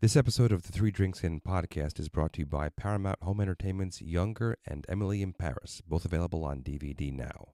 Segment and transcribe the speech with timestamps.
[0.00, 3.40] This episode of the Three Drinks In podcast is brought to you by Paramount Home
[3.40, 7.48] Entertainment's Younger and Emily in Paris, both available on DVD now.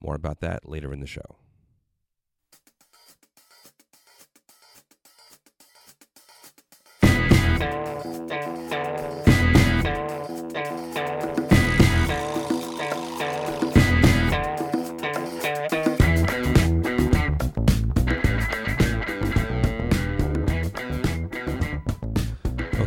[0.00, 1.36] More about that later in the show.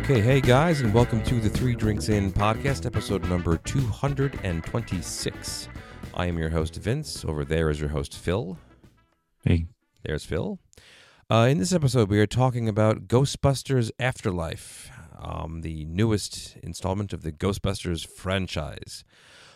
[0.04, 5.68] Okay, hey guys, and welcome to the Three Drinks In podcast, episode number 226.
[6.12, 7.24] I am your host, Vince.
[7.24, 8.58] Over there is your host, Phil.
[9.46, 9.64] Hey.
[10.02, 10.58] There's Phil.
[11.30, 17.22] Uh, in this episode, we are talking about Ghostbusters Afterlife, um, the newest installment of
[17.22, 19.04] the Ghostbusters franchise.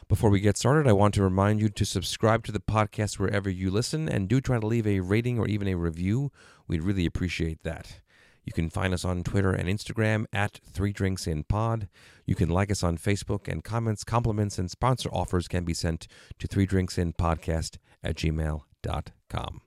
[0.09, 3.51] Before we get started, I want to remind you to subscribe to the podcast wherever
[3.51, 6.33] you listen and do try to leave a rating or even a review.
[6.67, 8.01] We'd really appreciate that.
[8.45, 11.89] You can find us on Twitter and Instagram at Three Drinks in Pod.
[12.27, 16.09] You can like us on Facebook, and comments, compliments, and sponsor offers can be sent
[16.39, 19.61] to Three Drinks in Podcast at gmail.com.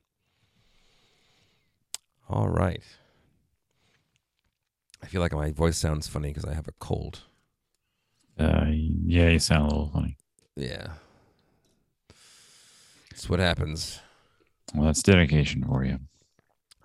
[2.29, 2.81] All right.
[5.03, 7.21] I feel like my voice sounds funny because I have a cold.
[8.39, 10.17] Uh, yeah, you sound a little funny.
[10.55, 10.93] Yeah.
[13.09, 13.99] That's what happens.
[14.73, 15.99] Well, that's dedication for you.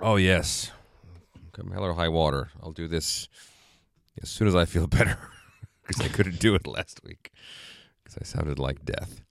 [0.00, 0.72] Oh, yes.
[1.56, 2.50] Come hell or high water.
[2.62, 3.28] I'll do this
[4.22, 5.16] as soon as I feel better
[5.86, 7.32] because I couldn't do it last week
[8.04, 9.22] because I sounded like death.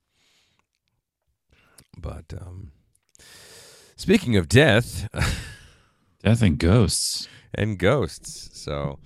[1.95, 2.71] But um,
[3.95, 5.07] speaking of death,
[6.23, 7.29] Death and ghosts.
[7.53, 8.59] and ghosts.
[8.59, 8.97] So,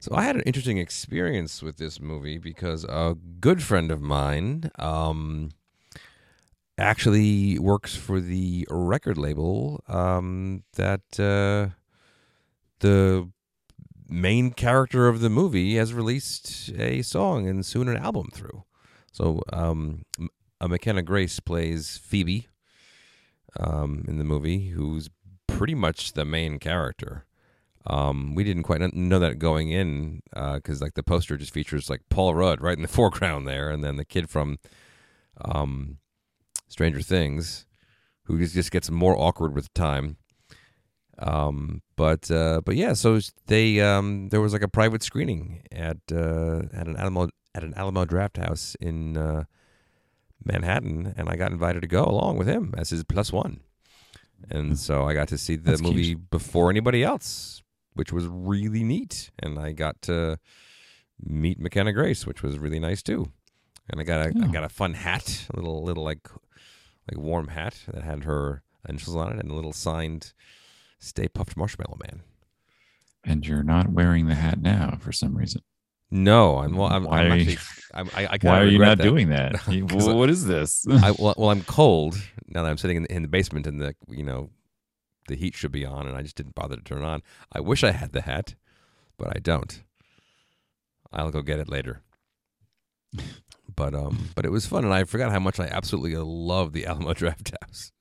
[0.00, 4.70] so I had an interesting experience with this movie because a good friend of mine
[4.78, 5.50] um,
[6.78, 11.74] actually works for the record label um, that uh,
[12.80, 13.30] the
[14.08, 18.64] main character of the movie has released a song and soon an album through.
[19.12, 20.02] So, um,
[20.60, 22.48] McKenna Grace plays Phoebe
[23.58, 25.10] um, in the movie, who's
[25.46, 27.24] pretty much the main character.
[27.86, 32.00] Um, we didn't quite know that going in because like the poster just features like
[32.08, 34.58] Paul Rudd right in the foreground there, and then the kid from
[35.40, 35.98] um,
[36.68, 37.66] Stranger Things,
[38.24, 40.16] who just, just gets more awkward with time.
[41.18, 45.98] Um, but uh, but yeah, so they um, there was like a private screening at
[46.12, 49.44] uh, at an Alamo at an Alamo Drafthouse in uh,
[50.44, 53.60] Manhattan, and I got invited to go along with him as his plus one.
[54.50, 56.30] And so I got to see the That's movie cute.
[56.30, 57.62] before anybody else,
[57.94, 59.30] which was really neat.
[59.38, 60.38] And I got to
[61.24, 63.30] meet McKenna Grace, which was really nice too.
[63.88, 66.28] And I got a I got a fun hat, a little little like
[67.10, 70.32] like warm hat that had her initials on it, and a little signed
[71.04, 72.22] "Stay Puft Marshmallow Man."
[73.24, 75.62] And you're not wearing the hat now for some reason.
[76.10, 76.88] No, I'm well.
[76.92, 77.58] I'm, Why I'm are you- actually.
[77.94, 79.04] I'm, I, I Why are you not that.
[79.04, 79.54] doing that?
[79.94, 80.84] Well, what is this?
[80.88, 82.16] I, well, well, I'm cold
[82.48, 84.50] now that I'm sitting in the, in the basement and the you know
[85.28, 87.22] the heat should be on, and I just didn't bother to turn it on.
[87.52, 88.54] I wish I had the hat,
[89.16, 89.82] but I don't.
[91.12, 92.02] I'll go get it later.
[93.74, 96.84] But um, but it was fun, and I forgot how much I absolutely love the
[96.86, 97.92] Alamo Draft House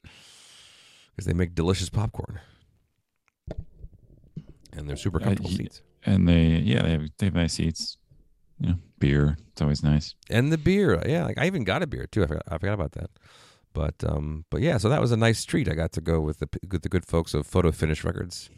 [1.11, 2.39] because they make delicious popcorn,
[4.75, 5.81] and they're super Uh, comfortable y- seats.
[6.05, 7.97] and they, yeah, they have, they have nice seats.
[8.59, 9.37] You know, beer.
[9.51, 10.15] It's always nice.
[10.29, 11.01] and the beer.
[11.05, 12.23] Yeah, like I even got a beer too.
[12.23, 13.09] I forgot, I forgot about that.
[13.73, 15.67] But um, but yeah, so that was a nice treat.
[15.67, 18.49] I got to go with the with the good folks of Photo Finish Records,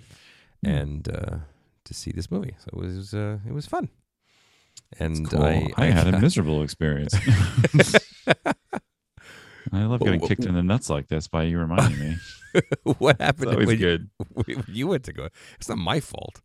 [0.64, 0.70] Hmm.
[0.70, 1.38] and uh,
[1.86, 2.56] to see this movie.
[2.60, 3.90] So it was uh, it was fun.
[5.00, 5.42] And Cool.
[5.44, 7.16] I, I, had a miserable experience.
[9.72, 12.18] I love getting kicked in the nuts like this by you reminding me.
[12.98, 14.10] what It's happened always when good.
[14.48, 15.30] You, you went to go?
[15.58, 16.42] It's not my fault.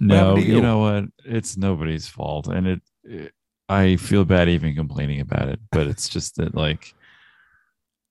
[0.00, 0.56] No, you?
[0.56, 0.60] you?
[0.60, 1.04] know what?
[1.24, 3.32] It's nobody's fault, and it, it.
[3.68, 6.94] I feel bad even complaining about it, but it's just that like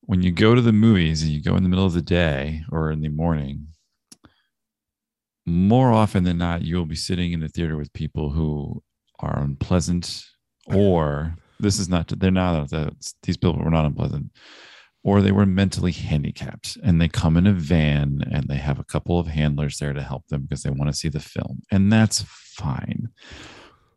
[0.02, 2.64] when you go to the movies and you go in the middle of the day
[2.72, 3.68] or in the morning,
[5.46, 8.82] more often than not, you will be sitting in the theater with people who
[9.20, 10.26] are unpleasant,
[10.72, 12.08] oh, or this is not.
[12.20, 12.70] They're not.
[13.24, 14.32] These people were not unpleasant.
[15.04, 18.84] Or they were mentally handicapped and they come in a van and they have a
[18.84, 21.62] couple of handlers there to help them because they want to see the film.
[21.72, 23.10] And that's fine.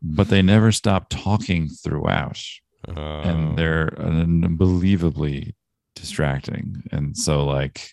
[0.03, 2.39] But they never stop talking throughout
[2.87, 2.93] Oh.
[3.21, 5.55] and they're unbelievably
[5.95, 6.83] distracting.
[6.91, 7.91] And so, like,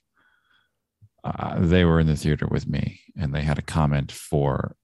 [1.24, 4.76] uh, they were in the theater with me and they had a comment for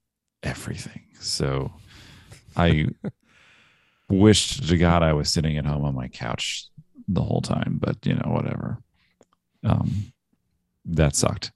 [0.43, 1.03] everything.
[1.21, 1.73] So
[2.57, 2.87] I
[4.13, 6.67] wished to God I was sitting at home on my couch
[7.09, 8.79] the whole time, but you know, whatever.
[9.65, 10.13] Um,
[10.85, 11.53] that sucked.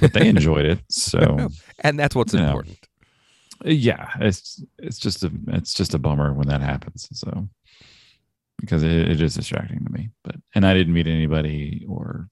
[0.00, 0.80] but they enjoyed it.
[0.88, 1.48] So
[1.80, 2.46] and that's what's You know.
[2.46, 2.78] important.
[3.64, 7.08] yeah, it's it's just a it's just a bummer when that happens.
[7.12, 7.48] So
[8.60, 10.10] because it, it is distracting to me.
[10.24, 12.28] But and I didn't meet anybody or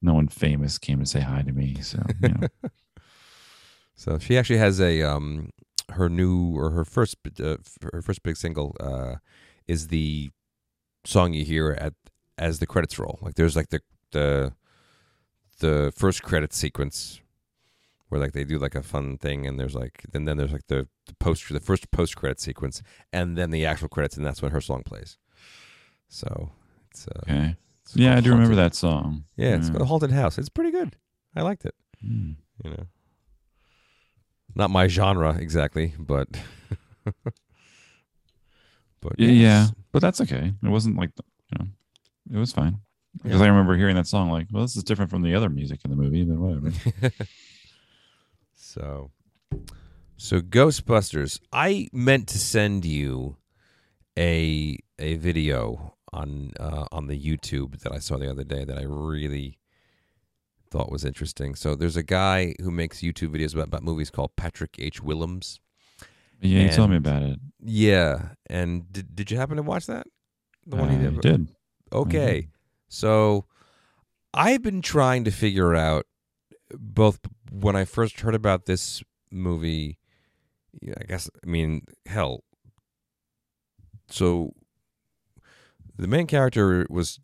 [0.00, 1.80] no one famous came to say hi to me.
[1.80, 2.48] So you know,
[3.94, 5.50] So she actually has a um
[5.92, 7.56] her new or her first uh,
[7.92, 9.16] her first big single uh
[9.66, 10.30] is the
[11.04, 11.94] song you hear at
[12.38, 13.18] as the credits roll.
[13.22, 13.80] Like there's like the
[14.12, 14.52] the
[15.60, 17.20] the first credit sequence
[18.08, 20.66] where like they do like a fun thing and there's like and then there's like
[20.66, 24.42] the, the post the first post credit sequence and then the actual credits and that's
[24.42, 25.18] when her song plays.
[26.08, 26.50] So
[26.90, 27.56] it's uh okay.
[27.82, 29.24] it's Yeah, I do remember that song.
[29.36, 30.36] Yeah, it's called Haunted House.
[30.38, 30.96] It's pretty good.
[31.34, 31.74] I liked it.
[32.00, 32.32] Hmm.
[32.64, 32.86] you know
[34.54, 36.28] not my genre exactly but
[39.00, 39.40] but Yeah, yes.
[39.40, 40.52] yeah, but that's okay.
[40.62, 41.10] It wasn't like
[41.50, 41.66] you know,
[42.32, 42.78] it was fine
[43.22, 43.46] because Yeah.
[43.46, 45.90] I remember hearing that song like, well, this is different from the other music in
[45.90, 46.70] the movie, but whatever.
[48.54, 49.10] so
[50.16, 53.36] so ghostbusters i meant to send you
[54.16, 58.78] a a video on uh, on the youtube that i saw the other day that
[58.78, 59.58] i really
[60.72, 64.34] thought was interesting so there's a guy who makes youtube videos about, about movies called
[64.36, 65.60] patrick h willems
[66.40, 67.38] Yeah, you told me about it.
[67.62, 70.06] yeah and did, did you happen to watch that
[70.66, 71.48] the one he uh, did did.
[71.92, 72.38] Okay.
[72.42, 72.50] Mm-hmm.
[72.88, 73.44] So
[74.32, 76.06] I've been trying to figure out
[76.74, 77.18] both
[77.50, 79.98] when I first heard about this movie,
[80.96, 82.44] I guess, I mean, hell.
[84.08, 84.52] So
[85.98, 87.20] the main character was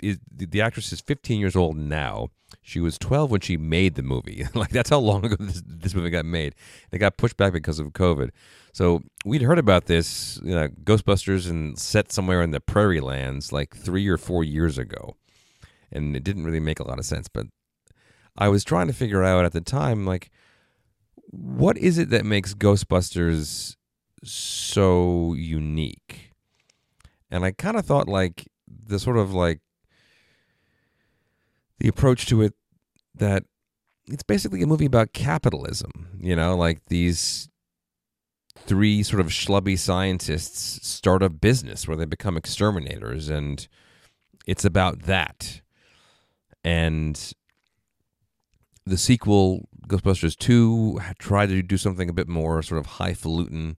[0.00, 2.28] is, the actress is 15 years old now.
[2.62, 4.44] She was 12 when she made the movie.
[4.54, 6.54] like that's how long ago this, this movie got made.
[6.92, 8.30] It got pushed back because of COVID.
[8.72, 13.52] So we'd heard about this, you know, Ghostbusters and set somewhere in the prairie lands
[13.52, 15.16] like three or four years ago.
[15.90, 17.28] And it didn't really make a lot of sense.
[17.28, 17.46] But
[18.36, 20.30] I was trying to figure out at the time, like,
[21.30, 23.76] what is it that makes Ghostbusters
[24.22, 26.32] so unique?
[27.30, 28.46] And I kind of thought, like,
[28.86, 29.60] the sort of like
[31.78, 32.54] the approach to it
[33.14, 33.44] that
[34.06, 37.48] it's basically a movie about capitalism, you know, like these
[38.56, 43.68] three sort of schlubby scientists start a business where they become exterminators and
[44.46, 45.60] it's about that.
[46.64, 47.32] And
[48.84, 53.76] the sequel Ghostbusters 2 tried to do something a bit more sort of highfalutin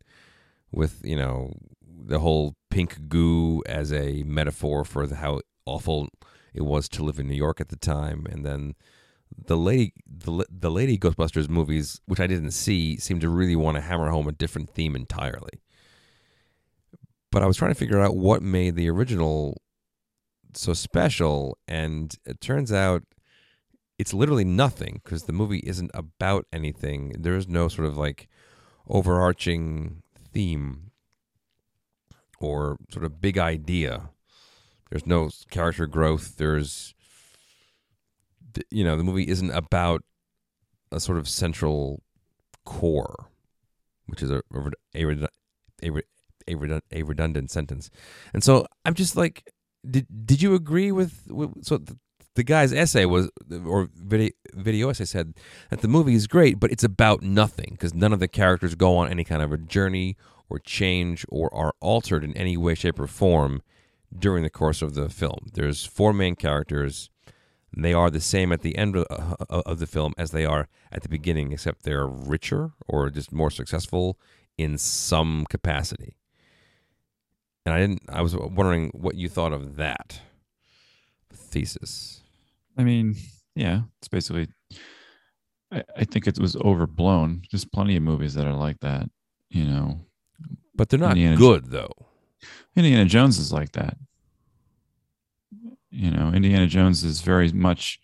[0.72, 6.08] with, you know, the whole pink goo as a metaphor for the, how awful
[6.54, 8.74] it was to live in New York at the time and then
[9.46, 13.76] the lady the, the lady ghostbusters movies which i didn't see seemed to really want
[13.76, 15.62] to hammer home a different theme entirely.
[17.30, 19.60] But i was trying to figure out what made the original
[20.54, 23.04] so special and it turns out
[24.00, 27.14] it's literally nothing because the movie isn't about anything.
[27.18, 28.28] There is no sort of like
[28.88, 30.90] overarching theme
[32.38, 34.08] or sort of big idea
[34.90, 36.36] there's no character growth.
[36.36, 36.94] There's
[38.70, 40.02] you know the movie isn't about
[40.92, 42.02] a sort of central
[42.64, 43.30] core
[44.06, 45.10] which is a a,
[45.82, 45.90] a,
[46.48, 47.90] a, a, redundant sentence.
[48.34, 49.48] And so i'm just like
[49.88, 51.96] did did you agree with, with so the,
[52.34, 53.30] the guy's essay was
[53.66, 55.34] or video, video essay said
[55.70, 58.96] that the movie is great but it's about nothing because none of the characters go
[58.96, 60.16] on any kind of a journey
[60.48, 63.62] or change or are altered in any way shape or form
[64.18, 67.10] during the course of the film there's four main characters
[67.76, 70.68] they are the same at the end of, uh, of the film as they are
[70.90, 74.18] at the beginning, except they're richer or just more successful
[74.58, 76.16] in some capacity.
[77.64, 78.02] And I didn't.
[78.08, 80.20] I was wondering what you thought of that
[81.32, 82.22] thesis.
[82.76, 83.16] I mean,
[83.54, 84.48] yeah, it's basically.
[85.70, 87.42] I, I think it was overblown.
[87.52, 89.08] There's plenty of movies that are like that.
[89.50, 90.00] You know,
[90.74, 91.92] But they're not Indiana good, though.
[92.76, 93.96] Indiana Jones is like that.
[95.90, 97.98] You know, Indiana Jones is very much,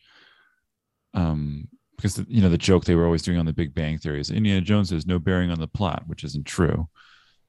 [1.14, 3.96] um, because the, you know the joke they were always doing on The Big Bang
[3.98, 6.88] Theory is Indiana Jones has no bearing on the plot, which isn't true.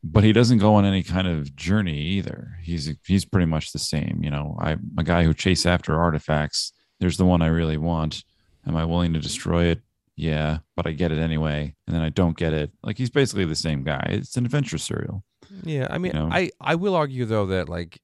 [0.03, 2.59] But he doesn't go on any kind of journey either.
[2.62, 4.19] He's he's pretty much the same.
[4.21, 6.71] You know, I'm a guy who chase after artifacts.
[7.00, 8.24] There's the one I really want.
[8.65, 9.81] Am I willing to destroy it?
[10.15, 12.71] Yeah, but I get it anyway, and then I don't get it.
[12.83, 14.05] Like he's basically the same guy.
[14.09, 15.24] It's an adventure serial.
[15.63, 16.30] Yeah, I mean, know?
[16.32, 18.01] I I will argue though that like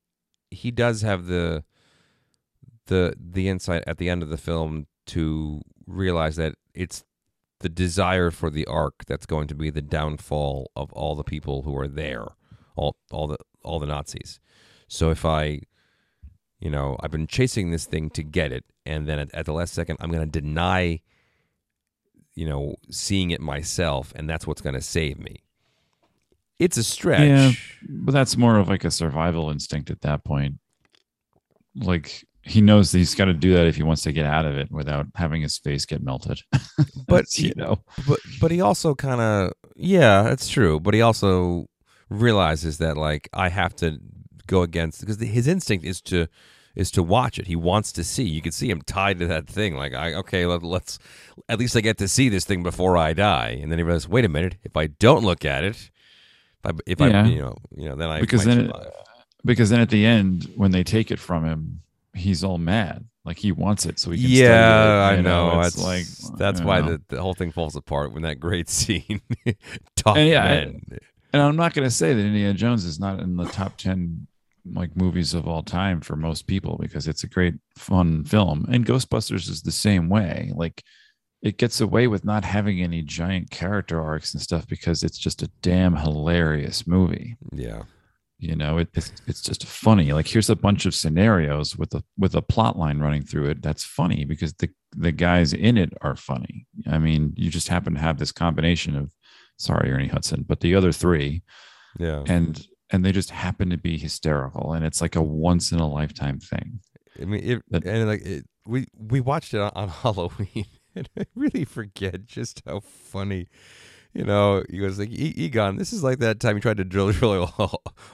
[0.51, 1.63] he does have the
[2.87, 7.03] the the insight at the end of the film to realize that it's
[7.59, 11.61] the desire for the arc that's going to be the downfall of all the people
[11.63, 12.27] who are there,
[12.75, 14.39] all all the all the Nazis.
[14.87, 15.61] So if I
[16.59, 19.53] you know, I've been chasing this thing to get it and then at, at the
[19.53, 21.01] last second I'm going to deny
[22.35, 25.43] you know, seeing it myself, and that's what's going to save me.
[26.63, 27.21] It's a stretch.
[27.21, 27.51] Yeah.
[27.87, 30.55] But that's more of like a survival instinct at that point.
[31.75, 34.45] Like he knows that he's got to do that if he wants to get out
[34.45, 36.41] of it without having his face get melted.
[37.07, 40.79] But you know, but but he also kind of yeah, that's true.
[40.79, 41.67] But he also
[42.09, 43.99] realizes that like I have to
[44.47, 46.27] go against because his instinct is to
[46.75, 47.47] is to watch it.
[47.47, 48.23] He wants to see.
[48.23, 49.75] You can see him tied to that thing.
[49.75, 50.97] Like I okay, let, us
[51.49, 53.59] at least I get to see this thing before I die.
[53.61, 55.91] And then he realizes, wait a minute, if I don't look at it,
[56.63, 57.23] if I if Yeah.
[57.23, 58.91] I you know you know then I because then survive.
[59.45, 61.81] because then at the end when they take it from him,
[62.13, 63.05] he's all mad.
[63.25, 65.61] Like he wants it so he can yeah, study I it, you know.
[65.61, 66.97] It's That's like that's why know.
[66.97, 69.21] the, the whole thing falls apart when that great scene.
[69.95, 70.97] Tough And yeah, I-.
[71.31, 74.27] And I'm not going to say that Indiana Jones is not in the top 10
[74.73, 78.65] like movies of all time for most people because it's a great fun film.
[78.71, 80.51] And Ghostbusters is the same way.
[80.55, 80.83] Like
[81.43, 85.43] it gets away with not having any giant character arcs and stuff because it's just
[85.43, 87.37] a damn hilarious movie.
[87.51, 87.83] yeah.
[88.39, 90.11] You know, it, it's it's just funny.
[90.11, 93.61] Like here's a bunch of scenarios with a with a plot line running through it.
[93.61, 96.65] That's funny because the the guys in it are funny.
[96.89, 99.13] I mean, you just happen to have this combination of
[99.57, 101.43] sorry, Ernie Hudson, but the other three
[101.99, 102.23] Yeah.
[102.27, 105.87] and and they just happen to be hysterical and it's like a once in a
[105.87, 106.79] lifetime thing
[107.21, 111.09] I mean, it, That- and like it, we we watched it on, on Halloween, and
[111.19, 113.47] I really forget just how funny.
[114.15, 116.83] You know, he goes like, "E- "Egon, this is like that time you tried to
[116.83, 117.67] drill drill a,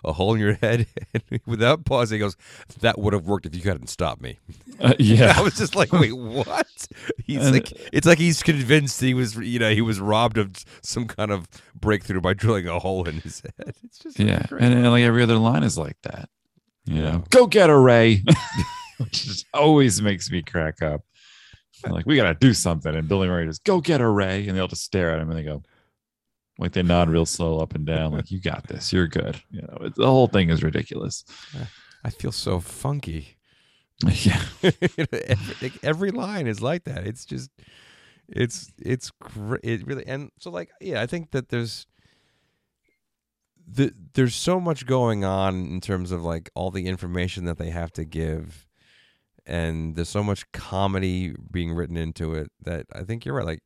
[0.06, 2.38] a hole in your head, and without pausing, he goes,
[2.80, 4.40] "That would have worked if you hadn't stopped me."
[4.80, 6.88] Uh, I was just like, "Wait, what?"
[7.26, 10.64] He's And- like, it's like he's convinced he was, you know, he was robbed of
[10.82, 13.76] some kind of breakthrough by drilling a hole in his head.
[13.84, 14.62] It's just yeah great.
[14.64, 16.30] and, and like every other line is like that
[16.86, 17.12] you Yeah.
[17.12, 18.24] know go get her ray
[19.00, 21.02] which just always makes me crack up
[21.88, 24.68] like we gotta do something and billy murray just go get her ray and they'll
[24.68, 25.64] just stare at him and they go
[26.58, 29.62] like they nod real slow up and down like you got this you're good you
[29.62, 31.24] know it, the whole thing is ridiculous
[32.04, 33.38] I feel so funky.
[34.08, 37.06] yeah every, like, every line is like that.
[37.06, 37.52] It's just,
[38.28, 39.62] it's it's great.
[39.64, 41.88] It really and so like yeah, I think that there's
[43.68, 47.72] the there's so much going on in terms of like all the information that they
[47.72, 48.68] have to give,
[49.50, 53.46] and there's so much comedy being written into it that I think you're right.
[53.46, 53.64] Like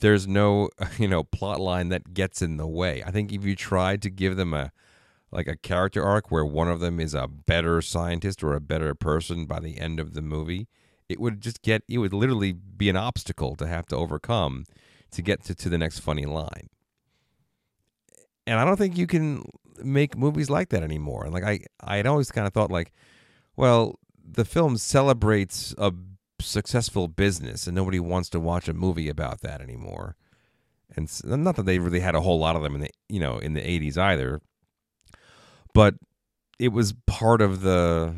[0.00, 3.02] there's no you know plot line that gets in the way.
[3.04, 4.72] I think if you tried to give them a
[5.30, 8.94] like a character arc where one of them is a better scientist or a better
[8.94, 10.68] person by the end of the movie,
[11.08, 14.64] it would just get it would literally be an obstacle to have to overcome
[15.10, 16.70] to get to, to the next funny line.
[18.46, 19.42] And I don't think you can
[19.82, 21.24] make movies like that anymore.
[21.24, 22.92] And like I I'd always kind of thought like,
[23.56, 23.98] well,
[24.30, 25.92] the film celebrates a
[26.40, 30.16] successful business and nobody wants to watch a movie about that anymore.
[30.96, 33.38] And not that they really had a whole lot of them in the you know
[33.38, 34.40] in the 80s either
[35.74, 35.94] but
[36.58, 38.14] it was part of the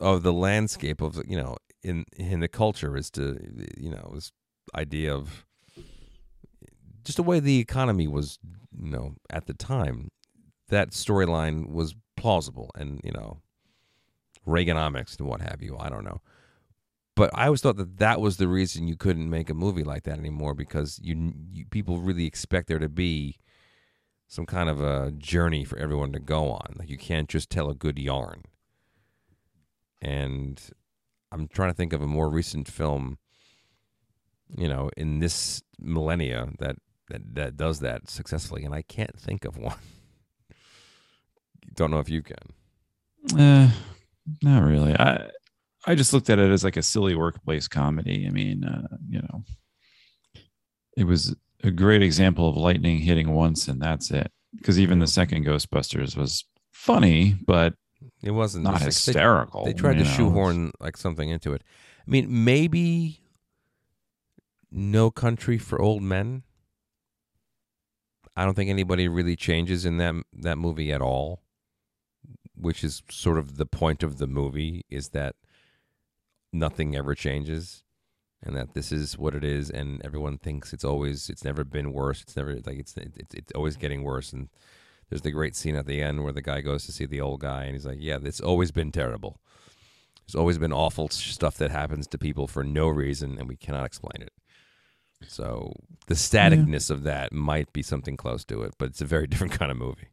[0.00, 3.38] of the landscape of you know in in the culture is to
[3.76, 4.32] you know this
[4.74, 5.46] idea of
[7.04, 8.38] just the way the economy was
[8.76, 10.10] you know at the time
[10.68, 13.40] that storyline was plausible and you know
[14.46, 16.20] reaganomics and what have you i don't know
[17.14, 20.04] but i always thought that that was the reason you couldn't make a movie like
[20.04, 23.38] that anymore because you, you people really expect there to be
[24.30, 26.76] some kind of a journey for everyone to go on.
[26.78, 28.44] Like you can't just tell a good yarn.
[30.00, 30.62] And
[31.32, 33.18] I'm trying to think of a more recent film,
[34.56, 36.76] you know, in this millennia that
[37.08, 39.78] that, that does that successfully, and I can't think of one.
[41.74, 43.36] Don't know if you can.
[43.36, 43.68] Eh,
[44.42, 44.94] not really.
[44.94, 45.30] I
[45.86, 48.26] I just looked at it as like a silly workplace comedy.
[48.26, 49.44] I mean, uh, you know,
[50.96, 54.30] it was a great example of lightning hitting once and that's it.
[54.56, 57.74] Because even the second Ghostbusters was funny, but
[58.22, 59.64] It wasn't not like- they- hysterical.
[59.64, 60.10] They tried to know.
[60.10, 61.62] shoehorn like something into it.
[62.06, 63.20] I mean, maybe
[64.70, 66.42] No Country for Old Men.
[68.36, 71.42] I don't think anybody really changes in that that movie at all,
[72.60, 75.34] which is sort of the point of the movie is that
[76.52, 77.84] nothing ever changes
[78.42, 81.92] and that this is what it is and everyone thinks it's always it's never been
[81.92, 82.22] worse.
[82.22, 84.48] It's never like it's it's it's always getting worse and
[85.08, 87.40] there's the great scene at the end where the guy goes to see the old
[87.40, 89.40] guy and he's like, "Yeah, it's always been terrible.
[90.26, 93.86] There's always been awful stuff that happens to people for no reason, and we cannot
[93.86, 94.32] explain it."
[95.26, 95.72] So
[96.06, 99.52] the staticness of that might be something close to it, but it's a very different
[99.52, 100.08] kind of movie.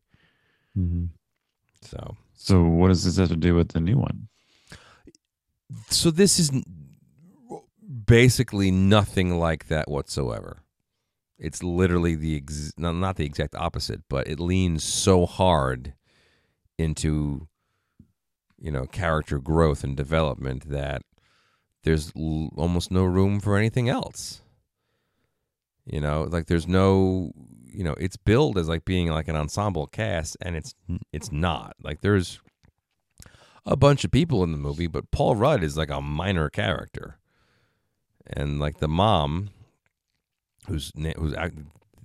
[0.76, 1.10] Mhm.
[1.82, 4.28] So, So what does this have to do with the new one?
[5.90, 6.50] so this is
[8.06, 10.64] basically nothing like that whatsoever.
[11.40, 15.94] it's literally the ex- no, not the exact opposite, but it leans so hard
[16.78, 17.48] into
[18.60, 21.02] you know character growth and development that
[21.84, 24.42] there's l- almost no room for anything else.
[25.86, 27.32] You know, like there's no,
[27.78, 30.74] you know, it's billed as like being like an ensemble cast, and it's
[31.14, 31.76] it's not.
[31.80, 32.40] Like there's
[33.68, 37.20] a bunch of people in the movie, but Paul Rudd is like a minor character,
[38.26, 39.50] and like the mom,
[40.68, 41.50] whose na- who's uh,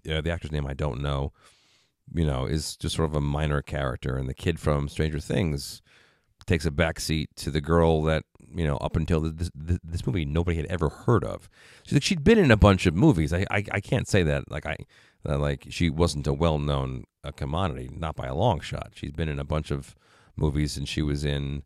[0.03, 1.33] the actor's name I don't know,
[2.13, 5.81] you know, is just sort of a minor character, and the kid from Stranger Things
[6.45, 8.25] takes a backseat to the girl that
[8.55, 11.49] you know up until this, this, this movie nobody had ever heard of.
[11.85, 13.33] She's like she'd been in a bunch of movies.
[13.33, 14.77] I I, I can't say that like I
[15.25, 18.93] like she wasn't a well known uh, commodity, not by a long shot.
[18.95, 19.95] She's been in a bunch of
[20.37, 21.63] movies, and she was in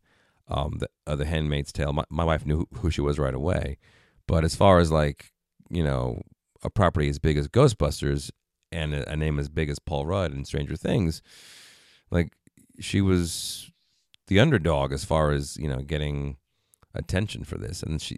[0.49, 1.93] um the uh, the Handmaid's Tale.
[1.93, 3.79] My my wife knew who she was right away,
[4.27, 5.33] but as far as like
[5.71, 6.23] you know
[6.63, 8.31] a property as big as Ghostbusters
[8.73, 11.23] and a, a name as big as Paul Rudd and Stranger Things,
[12.11, 12.33] like
[12.81, 13.71] she was
[14.29, 16.37] the underdog as far as you know getting
[16.95, 18.17] attention for this, and she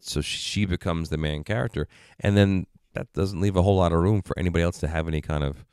[0.00, 1.88] so she becomes the main character,
[2.20, 2.66] and then
[2.96, 5.44] that doesn't leave a whole lot of room for anybody else to have any kind
[5.44, 5.64] of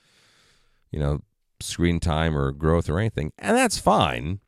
[0.91, 1.21] you know
[1.59, 4.39] screen time or growth or anything, and that's fine.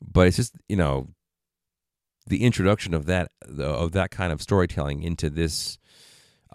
[0.00, 1.08] But it's just you know
[2.26, 5.78] the introduction of that of that kind of storytelling into this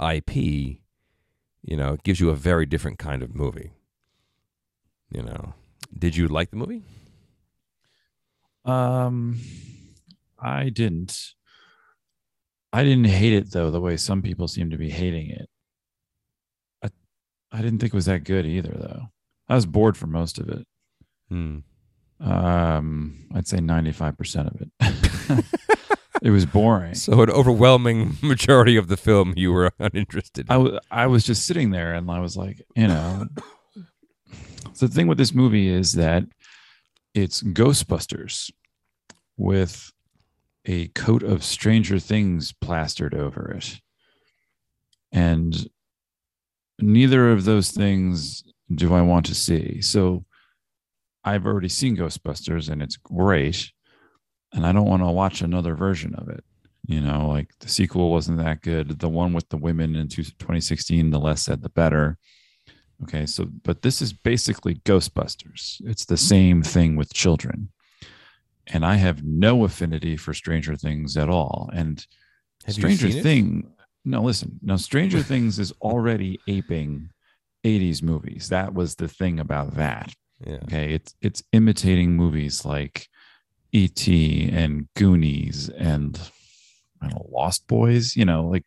[0.02, 0.80] IP, you
[1.78, 3.74] know, gives you a very different kind of movie.
[5.12, 5.54] You know,
[5.98, 6.84] did you like the movie?
[8.64, 9.40] Um,
[10.40, 11.34] I didn't.
[12.76, 15.48] I didn't hate it though, the way some people seem to be hating it.
[16.84, 16.90] I,
[17.50, 19.04] I didn't think it was that good either, though.
[19.48, 20.68] I was bored for most of it.
[21.30, 21.60] Hmm.
[22.20, 25.46] Um, I'd say ninety-five percent of it.
[26.22, 26.96] it was boring.
[26.96, 30.48] So, an overwhelming majority of the film you were uninterested.
[30.50, 33.28] I, w- I was just sitting there and I was like, you know,
[34.74, 36.26] so the thing with this movie is that
[37.14, 38.52] it's Ghostbusters
[39.38, 39.94] with
[40.66, 43.80] a coat of Stranger Things plastered over it.
[45.12, 45.68] And
[46.80, 49.82] neither of those things do I want to see.
[49.82, 50.26] So
[51.24, 53.72] I've already seen Ghostbusters and it's great.
[54.54, 56.44] And I don't want to watch another version of it.
[56.88, 59.00] You know, like the sequel wasn't that good.
[59.00, 62.18] The one with the women in 2016, the less said, the better.
[63.04, 65.82] Okay, so but this is basically Ghostbusters.
[65.86, 67.70] It's the same thing with children.
[68.68, 71.70] And I have no affinity for Stranger Things at all.
[71.74, 72.06] And
[72.66, 73.10] Have Stranger?
[73.10, 73.72] Thing,
[74.04, 74.60] no, listen.
[74.62, 77.10] Now Stranger Things is already aping
[77.64, 78.50] 80s movies.
[78.50, 80.14] That was the thing about that.
[80.46, 80.58] Yeah.
[80.64, 83.08] Okay, it's it's imitating movies like
[83.72, 84.50] E.T.
[84.52, 86.20] and Goonies and
[87.02, 88.66] I don't know, Lost Boys, you know, like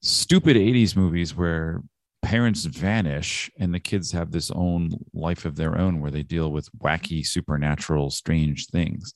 [0.00, 1.82] stupid 80s movies where
[2.22, 6.50] parents vanish and the kids have this own life of their own where they deal
[6.50, 9.12] with wacky, supernatural, strange things.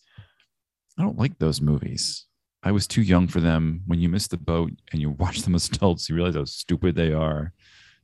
[0.99, 2.27] I don't like those movies.
[2.63, 3.83] I was too young for them.
[3.87, 6.95] When you miss the boat and you watch them as adults, you realize how stupid
[6.95, 7.53] they are.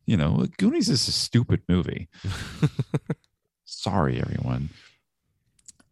[0.06, 2.08] You know, Goonies is a stupid movie.
[3.64, 4.70] Sorry, everyone.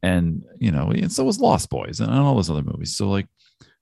[0.03, 2.97] And you know, and so was Lost Boys and all those other movies.
[2.97, 3.27] So like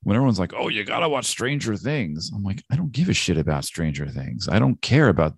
[0.03, 3.15] when everyone's like, "Oh, you gotta watch Stranger Things," I'm like, I don't give a
[3.15, 4.49] shit about Stranger Things.
[4.49, 5.35] I don't care about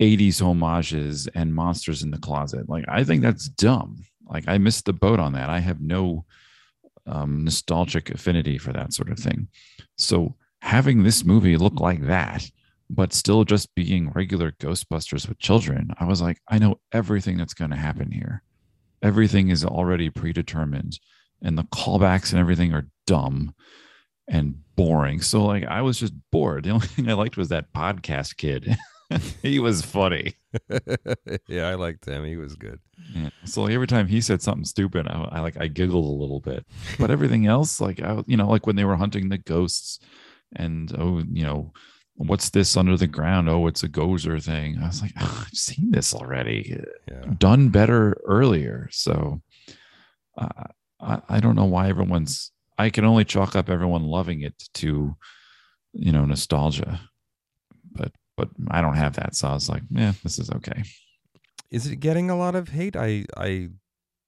[0.00, 2.68] 80s homages and monsters in the closet.
[2.68, 4.04] Like, I think that's dumb.
[4.28, 5.48] Like, I missed the boat on that.
[5.48, 6.24] I have no
[7.06, 9.48] um, nostalgic affinity for that sort of thing.
[9.96, 12.48] So having this movie look like that,
[12.88, 17.54] but still just being regular Ghostbusters with children, I was like, I know everything that's
[17.54, 18.42] going to happen here.
[19.02, 20.98] Everything is already predetermined,
[21.42, 23.54] and the callbacks and everything are dumb
[24.28, 25.20] and boring.
[25.20, 26.64] So like I was just bored.
[26.64, 28.76] The only thing I liked was that podcast kid.
[29.42, 30.34] he was funny.
[31.48, 32.24] yeah, I liked him.
[32.24, 32.80] He was good.
[33.14, 33.30] Yeah.
[33.44, 36.40] So like every time he said something stupid, I, I like I giggled a little
[36.40, 36.66] bit.
[36.98, 40.00] But everything else, like I, you know, like when they were hunting the ghosts,
[40.54, 41.72] and oh, you know,
[42.16, 43.48] what's this under the ground?
[43.48, 44.78] Oh, it's a gozer thing.
[44.82, 46.82] I was like, oh, I've seen this already.
[47.08, 47.32] Yeah.
[47.38, 48.88] Done better earlier.
[48.90, 49.40] So
[50.36, 50.64] uh,
[51.00, 52.52] I, I don't know why everyone's.
[52.78, 55.16] I can only chalk up everyone loving it to,
[55.92, 57.00] you know, nostalgia.
[58.36, 60.82] But I don't have that, so I was like, yeah, this is okay.
[61.70, 62.96] Is it getting a lot of hate?
[62.96, 63.70] I I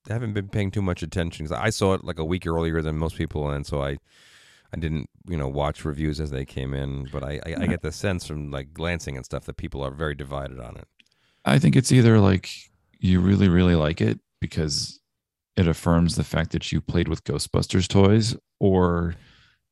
[0.08, 2.96] haven't been paying too much attention 'cause I saw it like a week earlier than
[2.96, 3.98] most people, and so I
[4.72, 7.08] I didn't you know watch reviews as they came in.
[7.12, 9.90] But I I, I get the sense from like glancing and stuff that people are
[9.90, 10.88] very divided on it.
[11.44, 12.50] I think it's either like
[12.98, 15.00] you really, really like it because
[15.56, 19.14] it affirms the fact that you played with Ghostbusters toys, or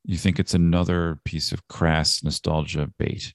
[0.04, 3.34] you think it's another piece of crass nostalgia bait.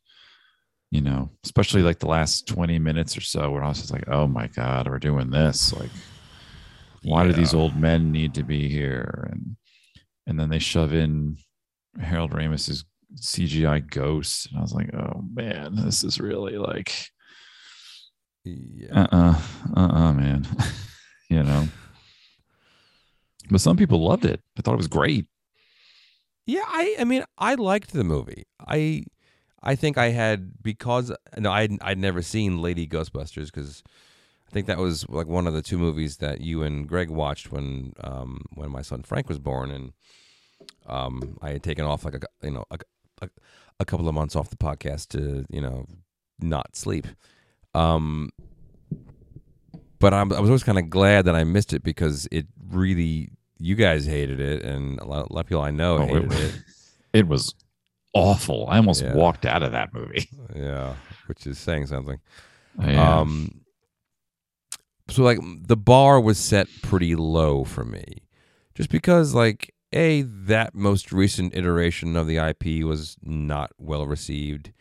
[0.91, 4.07] You know, especially like the last 20 minutes or so where I was just like,
[4.09, 5.73] oh my God, we're doing this.
[5.73, 5.89] Like,
[7.03, 9.29] why do these old men need to be here?
[9.31, 9.55] And
[10.27, 11.37] and then they shove in
[11.99, 14.47] Harold Ramis's CGI ghost.
[14.49, 16.93] And I was like, oh man, this is really like
[18.43, 19.07] Yeah.
[19.11, 19.41] uh-uh,
[19.75, 20.45] uh-uh, man.
[21.29, 21.67] you know.
[23.49, 24.41] But some people loved it.
[24.57, 25.25] I thought it was great.
[26.45, 28.43] Yeah, I I mean, I liked the movie.
[28.67, 29.05] I
[29.63, 33.83] I think I had because no, I I'd never seen Lady Ghostbusters because
[34.47, 37.51] I think that was like one of the two movies that you and Greg watched
[37.51, 39.93] when um when my son Frank was born, and
[40.87, 42.79] um I had taken off like a you know a,
[43.21, 43.29] a,
[43.79, 45.85] a couple of months off the podcast to you know
[46.39, 47.07] not sleep.
[47.75, 48.31] Um,
[49.99, 53.29] but I'm, I was always kind of glad that I missed it because it really
[53.59, 56.07] you guys hated it, and a lot, a lot of people I know Oh, it
[56.07, 56.55] hated was- it.
[57.13, 57.53] It was
[58.13, 58.67] awful.
[58.69, 59.13] I almost Yeah.
[59.15, 60.29] walked out of that movie.
[60.55, 60.95] Yeah,
[61.27, 62.19] which is saying something.
[62.79, 63.19] Yeah.
[63.19, 63.61] Um,
[65.09, 68.03] so like the bar was set pretty low for me,
[68.75, 74.71] just because like a that most recent iteration of the IP was not well received,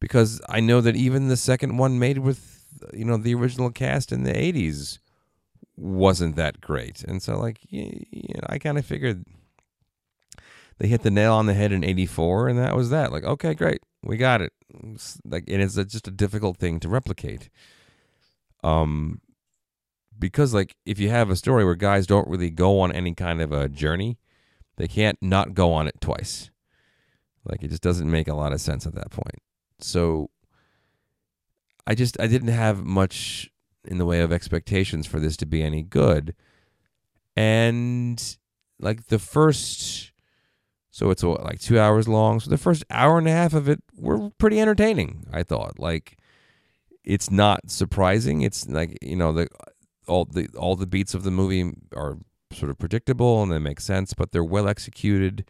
[0.00, 2.64] because I know that even the second one made with
[2.94, 4.98] you know the original cast in the '80s
[5.76, 9.24] wasn't that great, and so like y- you know, I kind of figured
[10.80, 13.12] they hit the nail on the head in '84, and that was that.
[13.12, 14.52] Like, okay, great, we got it.
[15.24, 17.50] Like, and it's a, just a difficult thing to replicate.
[18.64, 19.20] Um,
[20.18, 23.40] because like if you have a story where guys don't really go on any kind
[23.40, 24.18] of a journey,
[24.76, 26.50] they can't not go on it twice.
[27.44, 29.42] Like it just doesn't make a lot of sense at that point.
[29.78, 30.30] So
[31.86, 33.50] I just I didn't have much
[33.84, 36.34] in the way of expectations for this to be any good.
[37.36, 38.36] And
[38.78, 40.09] like the first
[40.90, 42.40] so it's what, like 2 hours long.
[42.40, 45.78] So the first hour and a half of it were pretty entertaining, I thought.
[45.78, 46.18] Like
[47.04, 48.42] it's not surprising.
[48.42, 49.48] It's like, you know, the
[50.06, 52.18] all the all the beats of the movie are
[52.52, 55.48] sort of predictable and they make sense, but they're well executed.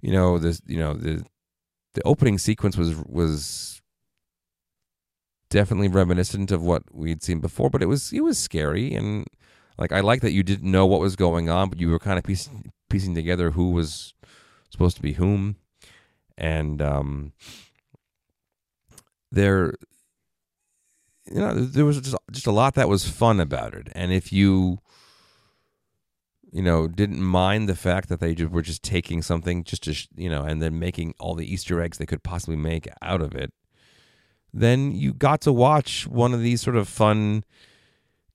[0.00, 1.24] You know, this you know, the
[1.94, 3.82] the opening sequence was was
[5.50, 9.26] definitely reminiscent of what we'd seen before, but it was it was scary and
[9.78, 12.18] like I like that you didn't know what was going on, but you were kind
[12.18, 14.14] of piecing piecing together who was
[14.72, 15.56] supposed to be whom,
[16.36, 17.32] and um,
[19.30, 19.74] there,
[21.30, 24.32] you know, there was just just a lot that was fun about it, and if
[24.32, 24.78] you
[26.52, 30.28] you know, didn't mind the fact that they were just taking something just to, you
[30.28, 33.54] know, and then making all the Easter eggs they could possibly make out of it,
[34.52, 37.42] then you got to watch one of these sort of fun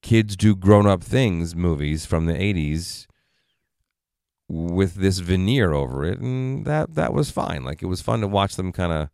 [0.01, 3.06] kids do grown up things movies from the 80s
[4.49, 7.63] with this veneer over it and that that was fine.
[7.63, 9.09] Like it was fun to watch them kind of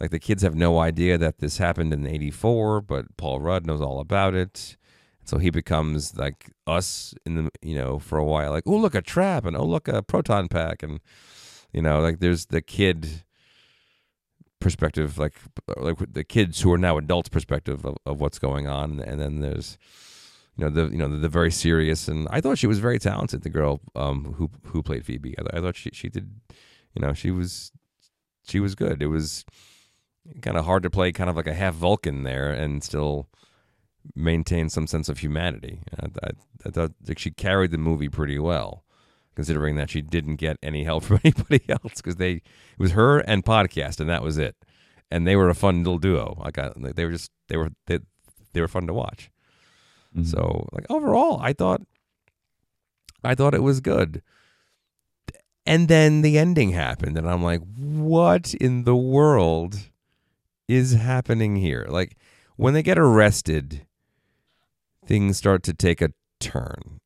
[0.00, 3.80] like the kids have no idea that this happened in 84 but Paul Rudd knows
[3.80, 4.76] all about it.
[5.24, 8.94] So he becomes like us in the you know for a while like oh look
[8.94, 11.00] a trap and oh look a proton pack and
[11.72, 13.24] you know like there's the kid
[14.60, 15.34] perspective like
[15.76, 19.40] like the kids who are now adults perspective of, of what's going on and then
[19.40, 19.78] there's
[20.58, 22.98] you know the you know the, the very serious and I thought she was very
[22.98, 25.34] talented the girl um who who played Phoebe.
[25.38, 26.30] I, th- I thought she she did
[26.94, 27.72] you know she was
[28.46, 29.00] she was good.
[29.02, 29.44] It was
[30.42, 33.28] kind of hard to play kind of like a half Vulcan there and still
[34.14, 35.82] maintain some sense of humanity.
[36.00, 36.30] I, I,
[36.66, 38.84] I thought like she carried the movie pretty well
[39.36, 42.42] considering that she didn't get any help from anybody else because they it
[42.78, 44.56] was her and podcast and that was it.
[45.10, 46.36] And they were a fun little duo.
[46.44, 48.00] Like I, they were just they were they,
[48.52, 49.30] they were fun to watch
[50.16, 50.26] Mhm.
[50.26, 51.82] so like overall, I thought
[53.24, 54.22] I thought it was good.
[55.66, 59.90] And then the ending happened and I'm like, what in the world
[60.66, 61.86] is happening here?
[61.88, 62.16] Like
[62.56, 63.86] when they get arrested,
[65.06, 67.00] things start to take a turn.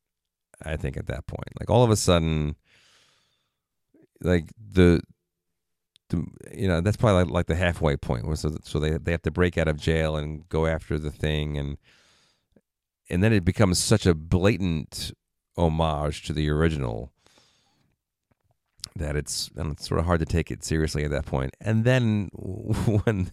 [0.62, 1.49] I think at that point.
[1.59, 2.57] Like all of a sudden
[4.21, 5.01] like the
[6.11, 9.23] the, you know that's probably like, like the halfway point so, so they they have
[9.23, 11.79] to break out of jail and go after the thing and
[13.12, 15.12] and then it becomes such a blatant
[15.57, 17.12] homage to the original
[18.96, 21.55] that it's and it's sort of hard to take it seriously at that point.
[21.61, 23.31] And then when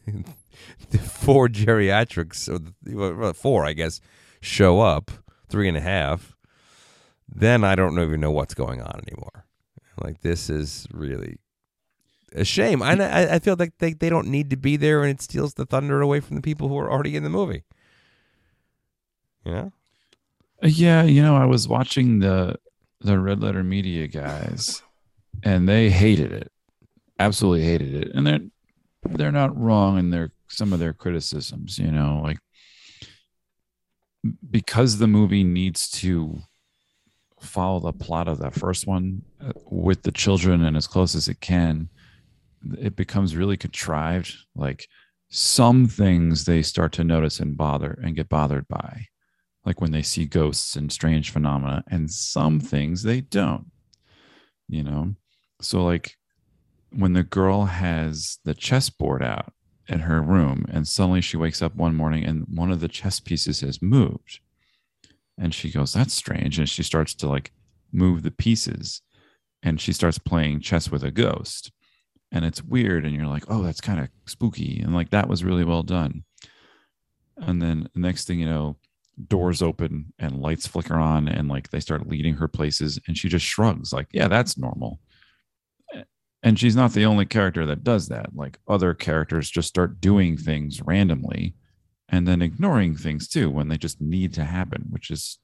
[0.89, 2.49] the four geriatrics,
[2.93, 4.01] or four, I guess,
[4.41, 5.11] show up,
[5.47, 6.35] three and a half,
[7.27, 9.45] then I don't even know what's going on anymore.
[10.03, 11.37] Like this is really
[12.33, 12.81] a shame.
[12.81, 15.53] I I, I feel like they, they don't need to be there, and it steals
[15.53, 17.63] the thunder away from the people who are already in the movie.
[19.45, 19.69] Yeah.
[20.63, 22.55] Uh, Yeah, you know, I was watching the
[23.01, 24.81] the Red Letter Media guys,
[25.43, 26.51] and they hated it,
[27.17, 28.39] absolutely hated it, and they're
[29.03, 32.39] they're not wrong in their some of their criticisms, you know, like
[34.51, 36.39] because the movie needs to
[37.39, 41.29] follow the plot of that first one uh, with the children and as close as
[41.29, 41.87] it can,
[42.77, 44.35] it becomes really contrived.
[44.55, 44.87] Like
[45.29, 49.05] some things they start to notice and bother and get bothered by,
[49.65, 53.67] like when they see ghosts and strange phenomena, and some things they don't,
[54.67, 55.15] you know?
[55.61, 56.15] So, like
[56.91, 59.53] when the girl has the chessboard out
[59.87, 63.19] in her room and suddenly she wakes up one morning and one of the chess
[63.19, 64.39] pieces has moved
[65.37, 67.51] and she goes that's strange and she starts to like
[67.91, 69.01] move the pieces
[69.63, 71.71] and she starts playing chess with a ghost
[72.31, 75.43] and it's weird and you're like oh that's kind of spooky and like that was
[75.43, 76.23] really well done
[77.37, 78.77] and then the next thing you know
[79.27, 83.27] doors open and lights flicker on and like they start leading her places and she
[83.27, 84.99] just shrugs like yeah that's normal.
[86.41, 88.33] And she's not the only character that does that.
[88.33, 91.53] Like other characters just start doing things randomly
[92.07, 95.39] and then ignoring things too when they just need to happen which is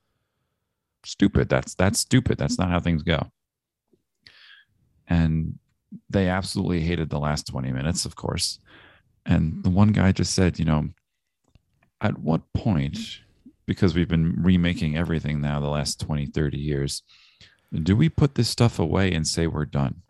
[1.04, 1.50] stupid.
[1.50, 2.38] That's that's stupid.
[2.38, 3.28] That's not how things go.
[5.08, 5.60] And
[6.10, 8.60] they absolutely hated the last 20 minutes of course.
[9.26, 10.90] And the one guy just said you know
[12.00, 13.20] at what point
[13.66, 17.04] because we've been remaking everything now the last 20 30 years
[17.84, 20.02] do we put this stuff away and say we're done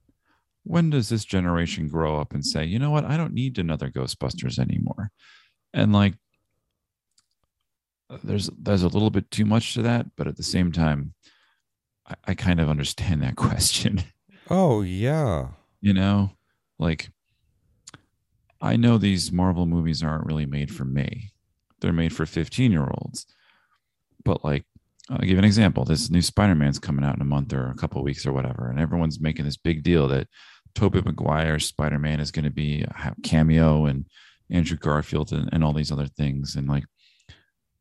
[0.65, 3.89] when does this generation grow up and say, you know what, I don't need another
[3.89, 5.11] Ghostbusters anymore?
[5.73, 6.15] And like,
[8.23, 11.13] there's there's a little bit too much to that, but at the same time,
[12.07, 14.03] I, I kind of understand that question.
[14.49, 15.49] Oh yeah,
[15.81, 16.31] you know,
[16.79, 17.09] like
[18.59, 21.31] I know these Marvel movies aren't really made for me;
[21.79, 23.27] they're made for 15 year olds.
[24.25, 24.65] But like,
[25.09, 25.85] I'll give an example.
[25.85, 28.69] This new Spider Man's coming out in a month or a couple weeks or whatever,
[28.69, 30.27] and everyone's making this big deal that
[30.73, 34.05] Tobey Maguire Spider Man is going to be a cameo and
[34.49, 36.55] Andrew Garfield and, and all these other things.
[36.55, 36.85] And like,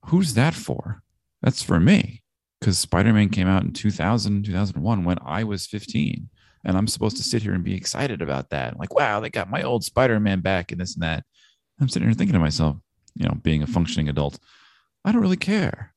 [0.06, 1.02] who's that for?
[1.42, 2.22] That's for me
[2.60, 6.28] because Spider Man came out in 2000, 2001 when I was 15.
[6.66, 8.78] And I'm supposed to sit here and be excited about that.
[8.78, 11.24] Like, wow, they got my old Spider Man back and this and that.
[11.78, 12.76] I'm sitting here thinking to myself,
[13.14, 14.38] you know, being a functioning adult,
[15.04, 15.93] I don't really care.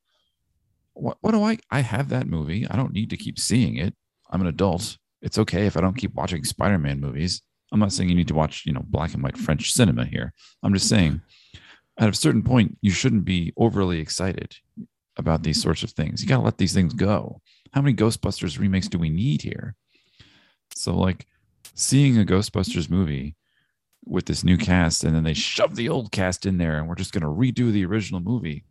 [0.99, 1.57] What, what do I?
[1.71, 2.67] I have that movie.
[2.67, 3.93] I don't need to keep seeing it.
[4.29, 7.41] I'm an adult it's okay if I don't keep watching Spider-Man movies.
[7.71, 10.33] I'm not saying you need to watch, you know, black and white French cinema here.
[10.63, 11.21] I'm just saying
[11.99, 14.55] at a certain point, you shouldn't be overly excited
[15.17, 16.21] about these sorts of things.
[16.21, 17.41] You got to let these things go.
[17.73, 19.75] How many Ghostbusters remakes do we need here?
[20.75, 21.25] So, like,
[21.73, 23.35] seeing a Ghostbusters movie
[24.05, 26.95] with this new cast and then they shove the old cast in there and we're
[26.95, 28.63] just going to redo the original movie.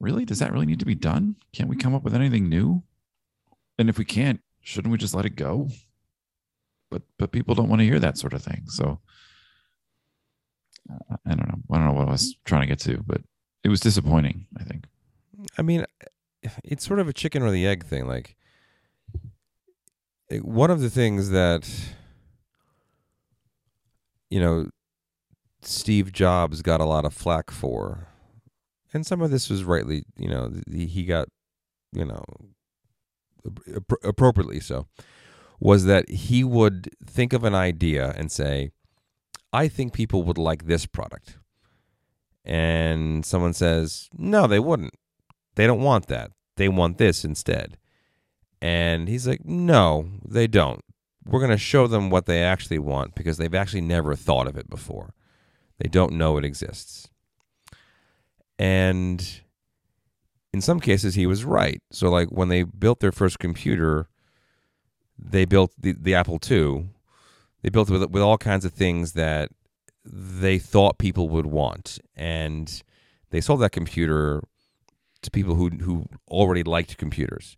[0.00, 0.24] Really?
[0.24, 1.36] Does that really need to be done?
[1.52, 1.80] Can't we hmm.
[1.80, 2.82] come up with anything new?
[3.78, 5.68] And if we can't, shouldn't we just let it go?
[6.90, 8.64] But but people don't want to hear that sort of thing.
[8.66, 9.00] So
[10.90, 11.58] I don't know.
[11.70, 13.20] I don't know what I was trying to get to, but
[13.62, 14.46] it was disappointing.
[14.58, 14.86] I think.
[15.56, 15.84] I mean,
[16.64, 18.06] it's sort of a chicken or the egg thing.
[18.06, 18.36] Like
[20.30, 21.68] one of the things that
[24.30, 24.70] you know
[25.62, 28.08] Steve Jobs got a lot of flack for,
[28.92, 31.28] and some of this was rightly, you know, he got,
[31.92, 32.24] you know,
[34.02, 34.86] appropriately so,
[35.60, 38.70] was that he would think of an idea and say,
[39.52, 41.38] I think people would like this product.
[42.44, 44.94] And someone says, no, they wouldn't.
[45.54, 46.30] They don't want that.
[46.56, 47.76] They want this instead.
[48.60, 50.82] And he's like, no, they don't.
[51.24, 54.56] We're going to show them what they actually want because they've actually never thought of
[54.56, 55.14] it before.
[55.78, 57.08] They don't know it exists.
[58.58, 59.40] And
[60.52, 61.82] in some cases he was right.
[61.90, 64.08] So like when they built their first computer,
[65.18, 66.90] they built the, the Apple II.
[67.62, 69.50] They built it with with all kinds of things that
[70.04, 72.82] they thought people would want, and
[73.30, 74.42] they sold that computer
[75.22, 77.56] to people who who already liked computers.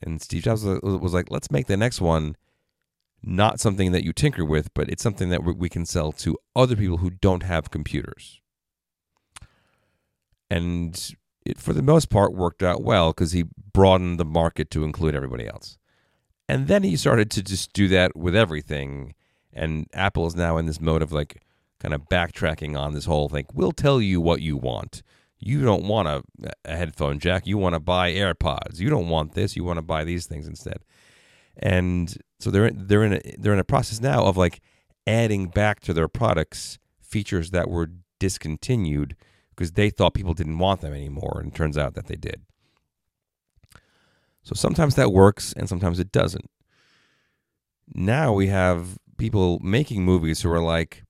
[0.00, 2.36] And Steve Jobs was like, "Let's make the next one
[3.24, 6.76] not something that you tinker with, but it's something that we can sell to other
[6.76, 8.41] people who don't have computers."
[10.52, 14.84] And it for the most part worked out well because he broadened the market to
[14.84, 15.78] include everybody else.
[16.48, 19.14] And then he started to just do that with everything.
[19.52, 21.42] And Apple is now in this mode of like
[21.80, 23.46] kind of backtracking on this whole thing.
[23.54, 25.02] We'll tell you what you want.
[25.38, 26.22] You don't want a,
[26.64, 27.46] a headphone jack.
[27.46, 28.78] You want to buy AirPods.
[28.78, 29.56] You don't want this.
[29.56, 30.84] You want to buy these things instead.
[31.56, 34.60] And so they're they're in a, they're in a process now of like
[35.06, 39.16] adding back to their products features that were discontinued
[39.54, 42.42] because they thought people didn't want them anymore, and it turns out that they did.
[44.42, 46.50] So sometimes that works, and sometimes it doesn't.
[47.94, 51.04] Now we have people making movies who are like,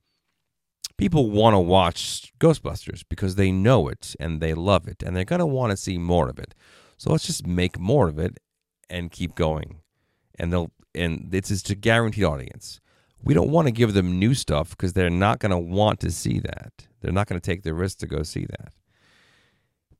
[0.97, 5.25] people want to watch Ghostbusters because they know it and they love it and they're
[5.25, 6.55] going to want to see more of it.
[6.97, 8.39] So let's just make more of it
[8.91, 9.81] and keep going.
[10.39, 12.81] And they'll and this is a guaranteed audience.
[13.25, 16.11] We don't want to give them new stuff because they're not going to want to
[16.11, 16.87] see that.
[17.03, 18.73] They're not going to take the risk to go see that.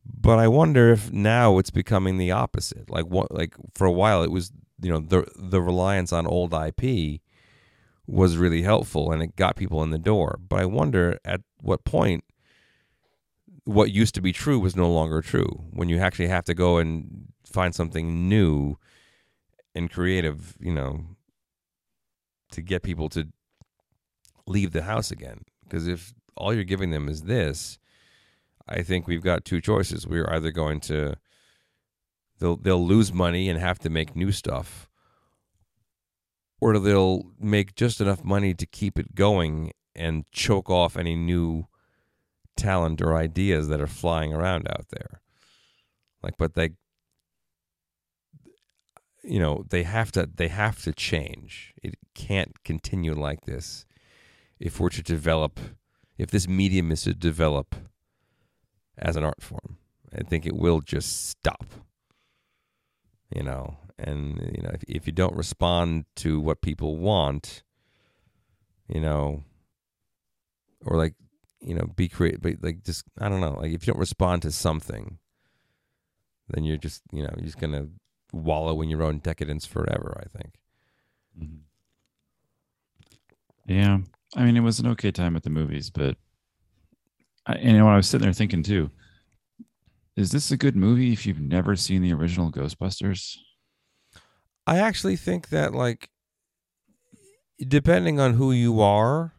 [0.05, 2.89] But I wonder if now it's becoming the opposite.
[2.89, 6.55] Like what like for a while it was, you know, the the reliance on old
[6.55, 7.21] IP
[8.07, 10.39] was really helpful and it got people in the door.
[10.49, 12.25] But I wonder at what point
[13.65, 16.79] what used to be true was no longer true when you actually have to go
[16.79, 18.77] and find something new
[19.75, 21.07] and creative, you know,
[22.51, 23.29] to get people to
[24.47, 25.43] leave the house again.
[25.65, 27.79] Because if all you're giving them is this,
[28.69, 30.07] I think we've got two choices.
[30.07, 31.15] We're either going to
[32.39, 34.89] they'll they'll lose money and have to make new stuff,
[36.61, 41.67] or they'll make just enough money to keep it going and choke off any new
[42.57, 45.21] talent or ideas that are flying around out there.
[46.23, 46.71] Like, but they,
[49.23, 51.75] you know, they have to they have to change.
[51.83, 53.87] It can't continue like this
[54.61, 55.59] if we're to develop,
[56.19, 57.75] if this medium is to develop
[58.99, 59.79] as an art form.
[60.15, 61.67] I think it will just stop.
[63.35, 67.63] You know, and you know, if, if you don't respond to what people want,
[68.89, 69.43] you know,
[70.85, 71.15] or like,
[71.61, 74.43] you know, be creative, but like just I don't know, like if you don't respond
[74.43, 75.19] to something,
[76.49, 77.89] then you're just you know you're just gonna
[78.33, 80.21] wallow in your own decadence forever.
[80.23, 80.55] I think.
[81.41, 81.57] Mm-hmm.
[83.73, 83.99] Yeah,
[84.35, 86.17] I mean, it was an okay time at the movies, but
[87.47, 88.91] I, and you know, I was sitting there thinking too,
[90.17, 93.37] is this a good movie if you've never seen the original Ghostbusters?
[94.67, 96.11] I actually think that like
[97.67, 99.35] depending on who you are,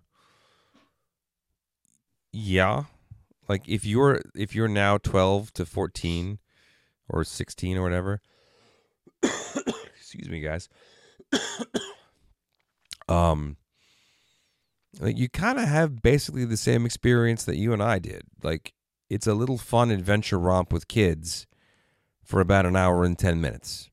[2.32, 2.86] yeah.
[3.48, 6.40] Like if you're if you're now 12 to 14
[7.10, 8.22] or 16 or whatever.
[9.24, 10.70] excuse me guys.
[13.08, 13.58] um
[15.00, 18.24] like you kind of have basically the same experience that you and I did.
[18.42, 18.74] Like
[19.10, 21.48] it's a little fun adventure romp with kids
[22.24, 23.90] for about an hour and 10 minutes.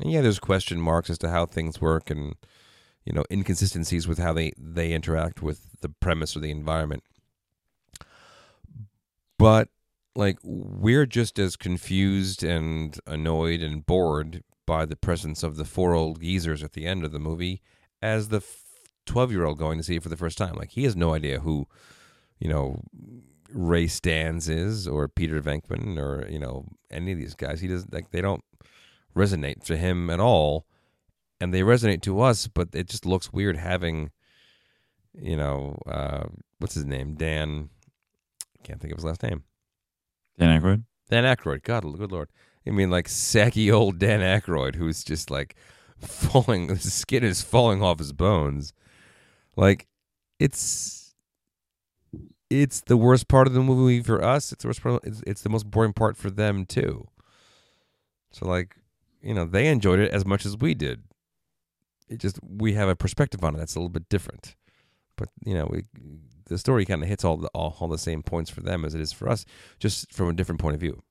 [0.00, 2.34] And yeah, there's question marks as to how things work and
[3.04, 7.02] you know, inconsistencies with how they they interact with the premise or the environment.
[9.38, 9.68] But
[10.14, 15.94] like we're just as confused and annoyed and bored by the presence of the four
[15.94, 17.62] old geezers at the end of the movie
[18.02, 18.40] as the
[19.06, 20.54] 12 year old going to see it for the first time.
[20.54, 21.66] Like he has no idea who,
[22.38, 22.82] you know,
[23.52, 27.60] Ray Stantz is or Peter Venkman or, you know, any of these guys.
[27.60, 28.44] He doesn't like they don't
[29.16, 30.66] resonate to him at all.
[31.40, 34.10] And they resonate to us, but it just looks weird having,
[35.14, 36.26] you know, uh,
[36.58, 37.14] what's his name?
[37.14, 37.70] Dan
[38.62, 39.44] can't think of his last name.
[40.38, 40.84] Dan Aykroyd?
[41.08, 41.62] Dan Aykroyd.
[41.62, 42.28] God, good lord.
[42.66, 45.56] I mean, like saggy old Dan Aykroyd, who's just like
[45.98, 46.68] falling.
[46.68, 48.72] His skin is falling off his bones.
[49.56, 49.86] Like,
[50.38, 51.14] it's
[52.48, 54.52] it's the worst part of the movie for us.
[54.52, 55.04] It's the worst part.
[55.04, 57.08] It's, it's the most boring part for them too.
[58.32, 58.76] So, like,
[59.22, 61.02] you know, they enjoyed it as much as we did.
[62.08, 64.56] It just we have a perspective on it that's a little bit different.
[65.16, 65.84] But you know, we
[66.46, 68.94] the story kind of hits all the all, all the same points for them as
[68.94, 69.44] it is for us,
[69.78, 71.02] just from a different point of view.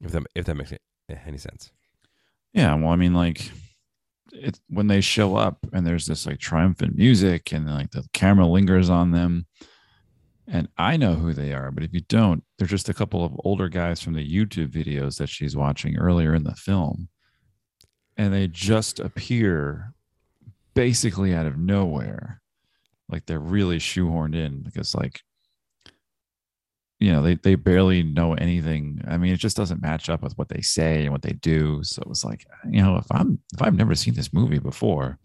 [0.00, 0.78] If that if that makes eh,
[1.26, 1.70] any sense.
[2.52, 3.52] Yeah, well, I mean, like,
[4.32, 8.46] it when they show up and there's this like triumphant music and like the camera
[8.46, 9.46] lingers on them,
[10.46, 13.38] and I know who they are, but if you don't, they're just a couple of
[13.44, 17.08] older guys from the YouTube videos that she's watching earlier in the film,
[18.16, 19.92] and they just appear
[20.74, 22.40] basically out of nowhere.
[23.08, 25.20] Like they're really shoehorned in because like
[27.00, 29.02] you know they, they barely know anything.
[29.08, 31.82] I mean it just doesn't match up with what they say and what they do.
[31.82, 35.18] So it was like you know if i'm if i've never seen this movie before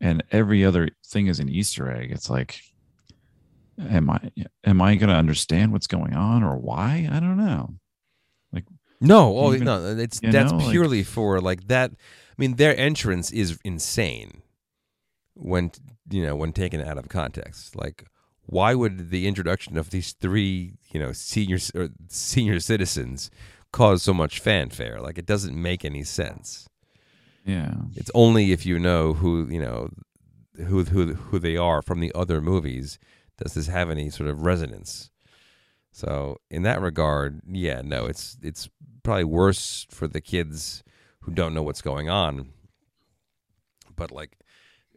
[0.00, 2.60] and every other thing is an easter egg it's like
[3.78, 4.18] am i
[4.64, 7.08] am i going to understand what's going on or why?
[7.10, 7.74] I don't know.
[8.52, 8.64] Like
[9.00, 12.56] no oh even- no uh, it's that's know, like- purely for like that i mean
[12.56, 14.42] their entrance is insane
[15.34, 15.70] when
[16.10, 17.76] you know when taken out of context.
[17.76, 18.04] Like
[18.46, 23.30] why would the introduction of these three you know senior or senior citizens
[23.72, 25.00] cause so much fanfare?
[25.00, 26.68] Like it doesn't make any sense.
[27.44, 27.74] Yeah.
[27.94, 29.90] It's only if you know who you know
[30.56, 32.98] who who who they are from the other movies
[33.38, 35.10] does this have any sort of resonance.
[35.92, 38.68] So in that regard yeah no it's it's
[39.02, 40.82] probably worse for the kids
[41.20, 42.50] who don't know what's going on.
[43.94, 44.38] But like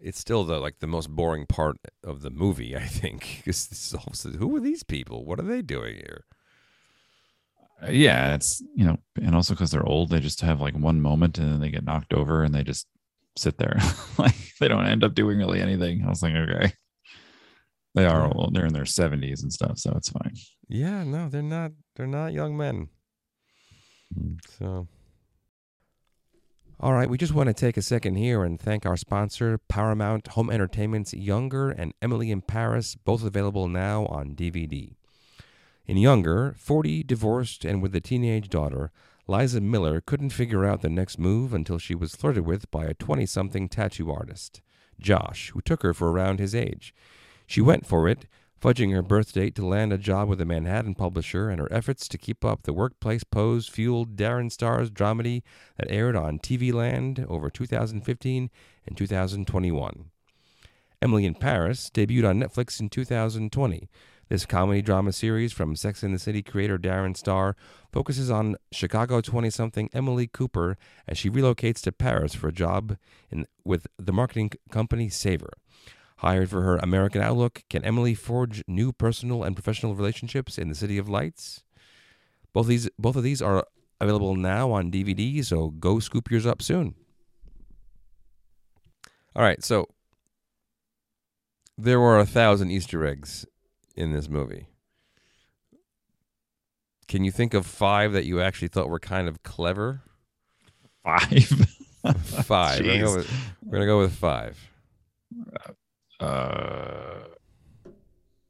[0.06, 2.76] it's still the like the most boring part of the movie.
[2.76, 5.26] I think 'Cause this is also- who are these people?
[5.26, 6.26] What are they doing here?
[7.84, 11.02] Uh, yeah, it's you know, and also because they're old, they just have like one
[11.02, 12.88] moment and then they get knocked over and they just
[13.38, 13.78] sit there.
[14.18, 16.04] like they don't end up doing really anything.
[16.06, 16.72] I was like, okay,
[17.96, 20.36] they are old; they're in their seventies and stuff, so it's fine.
[20.70, 21.72] Yeah, no, they're not.
[21.96, 22.88] They're not young men.
[24.18, 24.38] Mm.
[24.58, 24.88] So,
[26.80, 30.28] all right, we just want to take a second here and thank our sponsor, Paramount
[30.30, 34.94] Home Entertainment's Younger and Emily in Paris, both available now on DVD.
[35.86, 38.92] In Younger, 40, divorced, and with a teenage daughter,
[39.26, 42.94] Liza Miller couldn't figure out the next move until she was flirted with by a
[42.94, 44.62] 20 something tattoo artist,
[45.00, 46.94] Josh, who took her for around his age.
[47.48, 48.26] She went for it,
[48.62, 52.08] fudging her birth date to land a job with a Manhattan publisher, and her efforts
[52.08, 55.44] to keep up the workplace pose fueled Darren Star's dramedy
[55.78, 58.50] that aired on TV Land over 2015
[58.88, 60.06] and 2021.
[61.02, 63.90] Emily in Paris debuted on Netflix in 2020.
[64.28, 67.56] This comedy drama series from Sex and the City creator Darren Star
[67.94, 72.98] focuses on Chicago 20 something Emily Cooper as she relocates to Paris for a job
[73.30, 75.52] in, with the marketing company Savoir.
[76.26, 80.74] Hired for her American outlook, can Emily forge new personal and professional relationships in the
[80.74, 81.64] City of Lights?
[82.52, 83.64] Both these both of these are
[84.02, 86.96] available now on DVD, so go scoop yours up soon.
[89.36, 89.88] All right, so
[91.78, 93.46] there were a thousand Easter eggs
[93.96, 94.66] in this movie.
[97.08, 100.02] Can you think of five that you actually thought were kind of clever?
[101.04, 101.68] Five.
[102.46, 102.82] Five.
[102.82, 103.32] We're gonna, go with,
[103.64, 104.58] we're gonna go with five.
[105.56, 105.74] Uh,
[106.20, 107.20] Uh,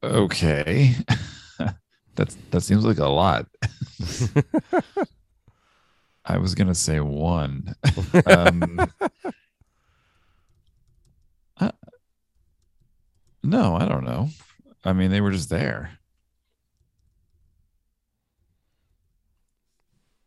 [0.04, 0.94] okay.
[2.16, 3.48] That's that seems like a lot.
[6.26, 7.76] I was gonna say one.
[8.26, 8.80] Um,
[11.60, 11.72] uh,
[13.44, 14.30] no, I don't know.
[14.84, 16.00] I mean, they were just there.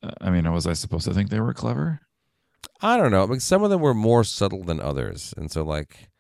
[0.03, 2.01] Uh, I mean, was I supposed to think they were clever?
[2.81, 3.25] I don't know.
[3.25, 6.11] I mean, some of them were more subtle than others, and so like,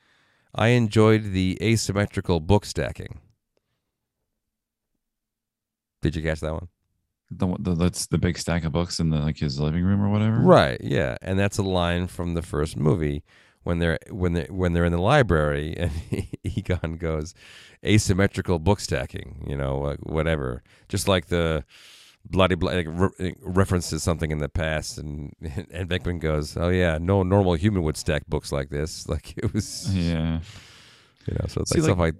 [0.55, 3.20] I enjoyed the asymmetrical book stacking.
[6.03, 6.68] Did you catch that one?
[7.30, 10.09] The, the that's the big stack of books in the like his living room or
[10.09, 10.38] whatever.
[10.38, 10.80] Right.
[10.80, 13.22] Yeah, and that's a line from the first movie
[13.64, 15.92] when they're when they when they're in the library and
[16.42, 17.34] Egon goes
[17.84, 19.44] asymmetrical book stacking.
[19.46, 20.62] You know, whatever.
[20.88, 21.64] Just like the
[22.25, 26.99] bloody blah, like re- references something in the past, and and Venkman goes, "Oh yeah,
[27.01, 30.41] no normal human would stack books like this." Like it was, Yeah.
[31.27, 31.47] you know.
[31.49, 32.14] So it's See, like stuff like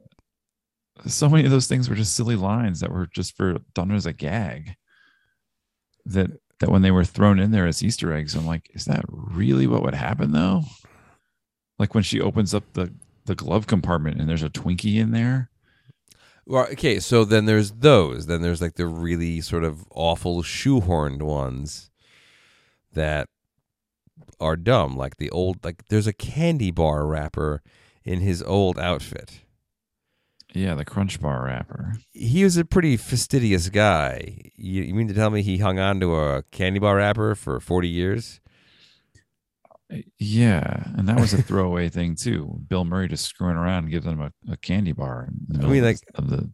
[1.07, 4.05] so many of those things were just silly lines that were just for done as
[4.07, 4.75] a gag
[6.07, 6.31] that
[6.61, 9.67] that when they were thrown in there as easter eggs i'm like is that really
[9.69, 10.63] what would happen though
[11.79, 12.93] like when she opens up the
[13.27, 15.51] the glove compartment and there's a twinkie in there
[16.49, 18.27] Well, okay, so then there's those.
[18.27, 21.91] Then there's like the really sort of awful shoehorned ones
[22.95, 23.29] that
[24.41, 24.97] are dumb.
[24.97, 27.63] Like the old, like there's a candy bar wrapper
[28.03, 29.41] in his old outfit.
[30.55, 34.51] yeah the crunch bar wrapper He was a pretty fastidious guy.
[34.57, 37.61] You, you mean to tell me he hung on to a candy bar wrapper for
[37.61, 38.41] 40 years?
[40.19, 44.13] Yeah and that was a throwaway thing too bill murray just screwing around and giving
[44.13, 46.51] him a, a candy bar I mean, like- of the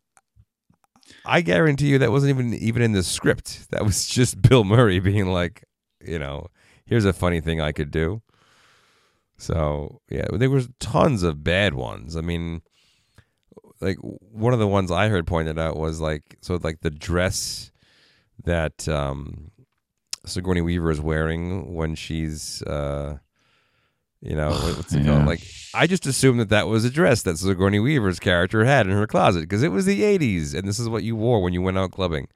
[1.26, 3.70] I guarantee you that wasn't even even in the script.
[3.70, 5.64] That was just Bill Murray being like,
[6.02, 6.48] you know,
[6.86, 8.22] here's a funny thing I could do.
[9.36, 12.16] So yeah, there was tons of bad ones.
[12.16, 12.62] I mean,
[13.80, 17.70] like one of the ones I heard pointed out was like, so like the dress
[18.44, 19.50] that um,
[20.26, 23.18] Sigourney Weaver is wearing when she's, uh,
[24.20, 25.12] you know, what's it Yeah.
[25.16, 25.26] called?
[25.26, 25.42] Like,
[25.74, 29.06] I just assumed that that was a dress that Sigourney Weaver's character had in her
[29.06, 31.78] closet because it was the '80s and this is what you wore when you went
[31.78, 32.28] out clubbing.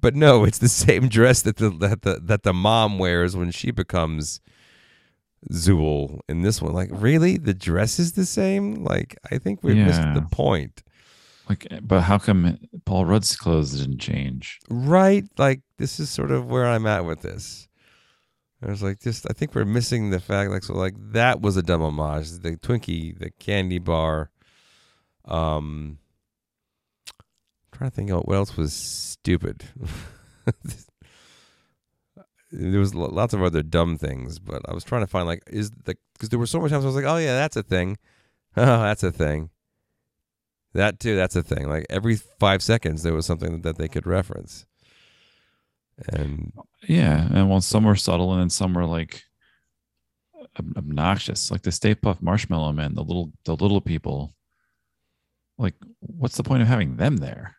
[0.00, 3.50] But no, it's the same dress that the that the that the mom wears when
[3.50, 4.40] she becomes
[5.52, 6.72] Zuul in this one.
[6.72, 8.82] Like, really, the dress is the same?
[8.82, 10.82] Like, I think we missed the point,
[11.48, 15.24] like but how come paul rudd's clothes didn't change right?
[15.38, 17.68] Like, this is sort of where I'm at with this.
[18.62, 21.56] I was like, just I think we're missing the fact, like, so like that was
[21.56, 22.30] a dumb homage.
[22.30, 24.30] The Twinkie, the candy bar.
[25.26, 25.98] Um,
[27.72, 29.64] trying to think what else was stupid.
[32.52, 35.70] there was lots of other dumb things, but I was trying to find like is
[35.70, 37.98] the because there were so many times I was like, oh yeah, that's a thing.
[38.56, 39.50] Oh, that's a thing.
[40.74, 41.68] That too, that's a thing.
[41.68, 44.66] Like every five seconds, there was something that they could reference.
[46.08, 46.52] And
[46.88, 49.22] Yeah, and well, some were subtle, and then some were like
[50.58, 51.50] ob- obnoxious.
[51.50, 54.34] Like the Stay Puft Marshmallow Man, the little the little people.
[55.56, 57.56] Like, what's the point of having them there?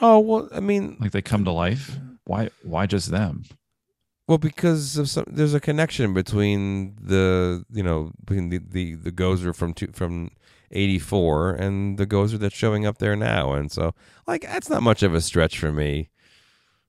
[0.00, 1.98] Oh well, I mean, Like they come to life.
[2.24, 3.44] Why why just them?
[4.28, 9.12] well because of some, there's a connection between the you know between the the, the
[9.12, 10.30] Gozer from two, from
[10.70, 13.94] '84 and the Gozer that's showing up there now, and so
[14.26, 16.10] like that's not much of a stretch for me.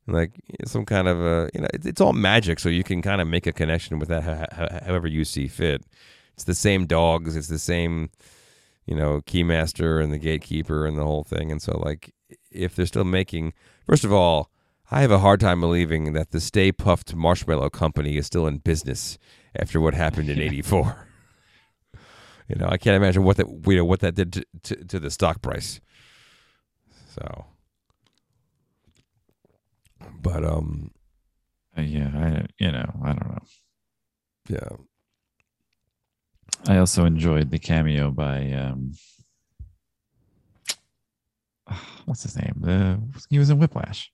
[0.08, 0.32] Like
[0.66, 3.48] some kind of a you know it's, all magic, so you can kind of make
[3.48, 5.84] a connection with that ho- ho- however you see fit.
[6.34, 8.10] It's the same dogs, it's the same
[8.86, 12.14] you know keymaster and the gatekeeper and the whole thing, and so like
[12.52, 13.54] if they're still making
[13.86, 14.50] first of all
[14.94, 18.58] I have a hard time believing that the Stay Puft Marshmallow Company is still in
[18.58, 19.18] business
[19.56, 21.08] after what happened in '84.
[22.52, 25.00] You know, I can't imagine what that you know what that did to, to, to
[25.00, 25.80] the stock price.
[27.16, 27.46] So,
[30.22, 30.92] but um,
[31.78, 33.44] Uh, yeah, I you know I don't know.
[34.50, 34.70] yeah,
[36.68, 38.92] I also enjoyed the cameo by um
[42.06, 42.56] what's his name?
[42.60, 43.00] The
[43.30, 44.12] he was in Whiplash.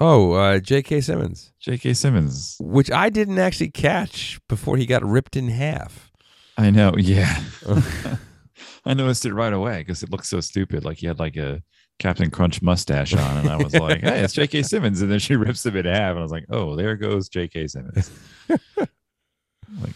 [0.00, 1.00] Oh, uh, J.K.
[1.00, 1.94] Simmons, J.K.
[1.94, 2.56] Simmons.
[2.60, 6.10] which I didn't actually catch before he got ripped in half.
[6.56, 6.94] I know.
[6.98, 7.42] Yeah,
[8.84, 10.84] I noticed it right away because it looked so stupid.
[10.84, 11.62] Like he had like a
[11.98, 14.62] Captain Crunch mustache on, and I was like, "Hey, it's J.K.
[14.62, 17.28] Simmons." And then she rips him in half, and I was like, "Oh, there goes
[17.28, 17.68] J.K.
[17.68, 18.10] Simmons."
[18.48, 19.94] like,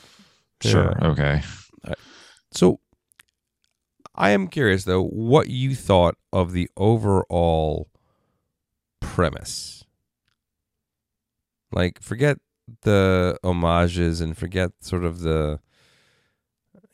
[0.62, 1.42] sure, okay.
[2.52, 2.80] So
[4.14, 7.88] I am curious though what you thought of the overall
[9.14, 9.84] premise.
[11.72, 12.38] Like forget
[12.82, 15.60] the homages and forget sort of the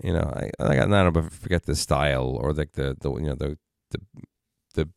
[0.03, 3.27] you know, I I got not but forget the style or like the, the you
[3.27, 3.59] know the
[3.91, 4.01] the
[4.75, 4.89] the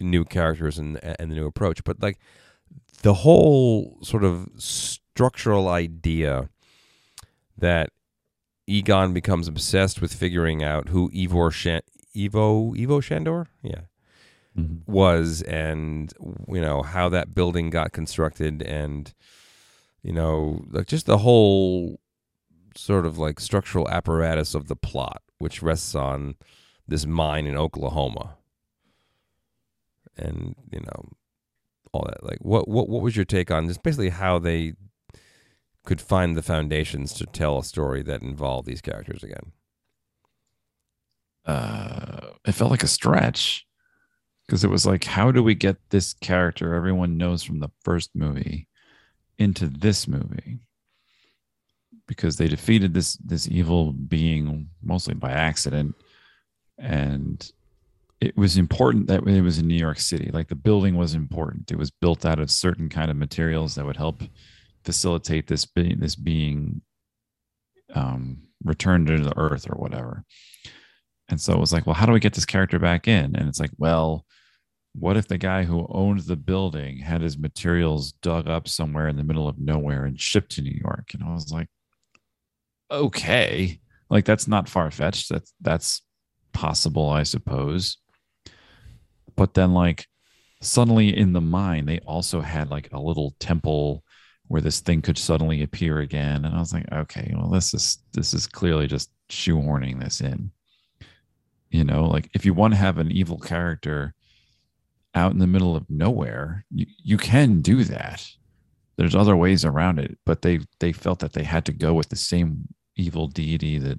[0.00, 2.18] new characters and and the new approach, but like
[3.02, 6.48] the whole sort of structural idea
[7.56, 7.90] that
[8.66, 11.82] Egon becomes obsessed with figuring out who Ivor Shan-
[12.16, 13.82] Ivo Ivo Shandor, yeah,
[14.58, 14.82] Mhm.
[14.86, 16.12] was, and
[16.48, 19.14] you know how that building got constructed, and
[20.02, 22.00] you know like just the whole
[22.76, 26.36] sort of like structural apparatus of the plot, which rests on
[26.88, 28.36] this mine in Oklahoma,
[30.16, 31.08] and you know
[31.92, 32.24] all that.
[32.24, 34.74] Like, what what what was your take on just basically how they
[35.84, 39.52] could find the foundations to tell a story that involved these characters again?
[41.46, 43.66] uh, it felt like a stretch
[44.48, 48.10] because it was like, how do we get this character everyone knows from the first
[48.14, 48.66] movie
[49.38, 50.60] into this movie?
[52.06, 55.94] Because they defeated this this evil being mostly by accident,
[56.78, 57.52] and
[58.22, 60.30] it was important that it was in New York City.
[60.32, 63.84] Like the building was important; it was built out of certain kind of materials that
[63.84, 64.22] would help
[64.84, 66.80] facilitate this being this being
[67.94, 70.24] um, returned to the earth or whatever.
[71.28, 73.36] And so it was like, well, how do we get this character back in?
[73.36, 74.24] And it's like, well,
[74.94, 79.16] what if the guy who owned the building had his materials dug up somewhere in
[79.16, 81.10] the middle of nowhere and shipped to New York?
[81.14, 81.68] And I was like,
[82.90, 83.80] okay,
[84.10, 85.28] like that's not far fetched.
[85.28, 86.02] That's that's
[86.52, 87.98] possible, I suppose.
[89.36, 90.06] But then, like,
[90.62, 94.02] suddenly in the mine, they also had like a little temple
[94.48, 96.44] where this thing could suddenly appear again.
[96.44, 100.50] And I was like, okay, well, this is this is clearly just shoehorning this in
[101.70, 104.14] you know like if you want to have an evil character
[105.14, 108.26] out in the middle of nowhere you, you can do that
[108.96, 112.08] there's other ways around it but they they felt that they had to go with
[112.08, 112.62] the same
[112.96, 113.98] evil deity that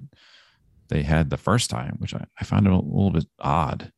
[0.88, 3.92] they had the first time which i, I found a little bit odd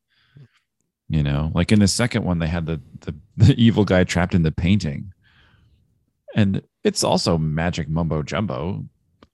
[1.08, 4.34] you know like in the second one they had the, the the evil guy trapped
[4.34, 5.12] in the painting
[6.34, 8.84] and it's also magic mumbo jumbo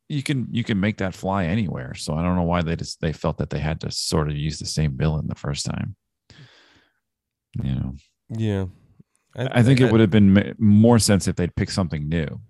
[0.09, 1.95] you can you can make that fly anywhere.
[1.95, 4.37] So I don't know why they just they felt that they had to sort of
[4.37, 5.97] use the same villain the first time.
[7.55, 7.95] You know,
[8.29, 8.67] Yeah,
[9.37, 12.41] I, think it would have been more sense if they'd pick something new.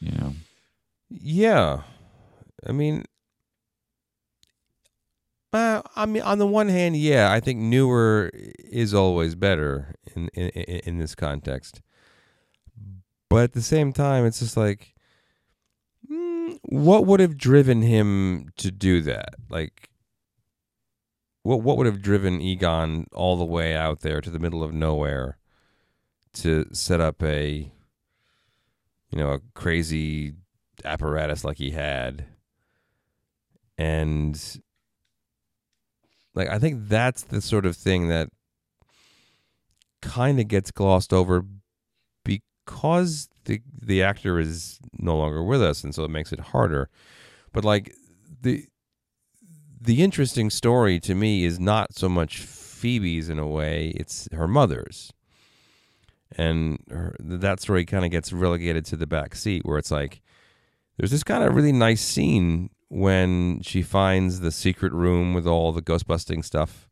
[0.00, 0.34] You know,
[1.10, 1.82] Yeah,
[2.66, 3.04] I mean,
[5.52, 10.28] uh, I mean, on the one hand, yeah, I think newer is always better in
[10.34, 11.80] in in in this context.
[13.30, 14.94] But at the same time, it's just like,
[16.10, 19.34] mm, what would have driven him to do that?
[19.50, 19.87] Like,
[21.48, 24.74] what what would have driven Egon all the way out there to the middle of
[24.74, 25.38] nowhere
[26.34, 27.72] to set up a,
[29.10, 30.34] you know, a crazy
[30.84, 32.26] apparatus like he had,
[33.78, 34.60] and
[36.34, 38.28] like I think that's the sort of thing that
[40.02, 41.46] kind of gets glossed over
[42.24, 46.90] because the the actor is no longer with us, and so it makes it harder.
[47.54, 47.94] But like
[48.42, 48.66] the
[49.80, 54.48] the interesting story to me is not so much Phoebe's in a way; it's her
[54.48, 55.12] mother's,
[56.36, 60.20] and her, that story kind of gets relegated to the back seat, where it's like
[60.96, 65.72] there's this kind of really nice scene when she finds the secret room with all
[65.72, 66.88] the ghost busting stuff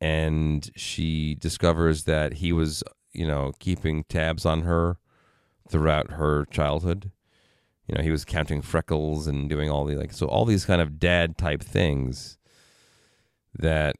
[0.00, 4.98] and she discovers that he was you know keeping tabs on her
[5.68, 7.10] throughout her childhood
[7.86, 10.80] you know he was counting freckles and doing all the like so all these kind
[10.80, 12.36] of dad type things
[13.58, 13.96] that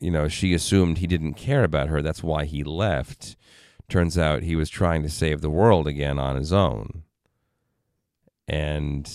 [0.00, 2.02] you know she assumed he didn't care about her.
[2.02, 3.36] That's why he left.
[3.88, 7.02] Turns out he was trying to save the world again on his own.
[8.48, 9.10] And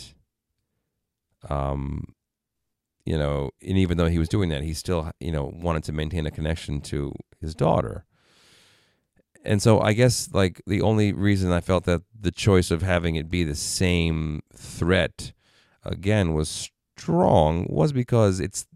[1.50, 2.14] um
[3.06, 5.92] you know and even though he was doing that he still you know wanted to
[5.92, 8.06] maintain a connection to his daughter
[9.44, 13.16] and so i guess like the only reason i felt that the choice of having
[13.16, 15.32] it be the same threat
[15.84, 18.68] again was strong was because it's,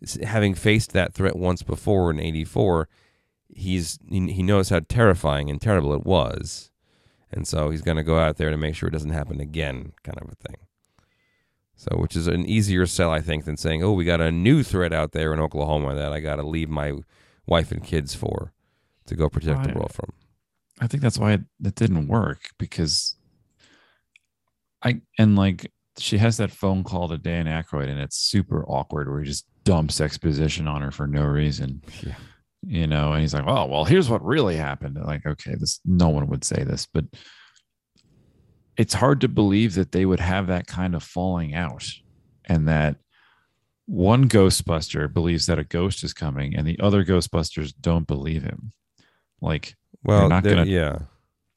[0.00, 2.88] it's having faced that threat once before in 84
[3.48, 6.70] he's he, knows how terrifying and terrible it was.
[7.30, 9.92] And so he's going to go out there to make sure it doesn't happen again
[10.02, 10.56] kind of a thing.
[11.76, 14.64] So, which is an easier sell, I think, than saying, "Oh, we got a new
[14.64, 16.94] threat out there in Oklahoma that I got to leave my
[17.46, 18.52] wife and kids for
[19.08, 20.12] to go protect the world from."
[20.80, 23.16] I think that's why it, it didn't work because
[24.82, 29.10] I and like she has that phone call to Dan Aykroyd and it's super awkward
[29.10, 31.82] where he just dumps exposition on her for no reason.
[32.02, 32.14] Yeah.
[32.66, 36.08] You know, and he's like, "Oh, well, here's what really happened." Like, okay, this no
[36.08, 37.04] one would say this, but
[38.76, 41.84] it's hard to believe that they would have that kind of falling out
[42.44, 42.96] and that
[43.86, 48.72] one ghostbuster believes that a ghost is coming and the other ghostbusters don't believe him.
[49.40, 49.74] Like
[50.04, 51.00] Well, not gonna- yeah,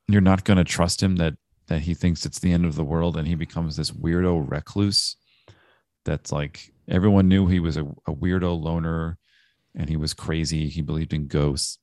[0.08, 1.36] you're not to trust him that
[1.68, 5.16] that he thinks it's the end of the world and he becomes this weirdo recluse
[6.04, 9.18] that's like everyone knew he was a, a weirdo loner
[9.76, 10.68] and he was crazy.
[10.68, 11.78] He believed in ghosts.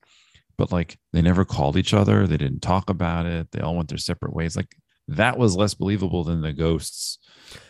[0.58, 2.26] But like they never called each other.
[2.26, 3.52] They didn't talk about it.
[3.52, 4.56] They all went their separate ways.
[4.56, 4.74] Like
[5.06, 7.18] that was less believable than the ghosts.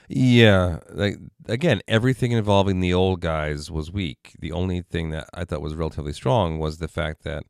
[0.09, 0.79] Yeah.
[0.91, 4.35] Like again, everything involving the old guys was weak.
[4.41, 7.45] The only thing that I thought was relatively strong was the fact that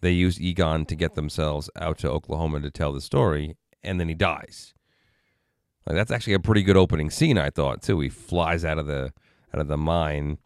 [0.00, 4.08] they use Egon to get themselves out to Oklahoma to tell the story, and then
[4.08, 4.74] he dies.
[5.86, 8.00] Like that's actually a pretty good opening scene, I thought too.
[8.00, 9.12] He flies out of the
[9.54, 10.38] out of the mine,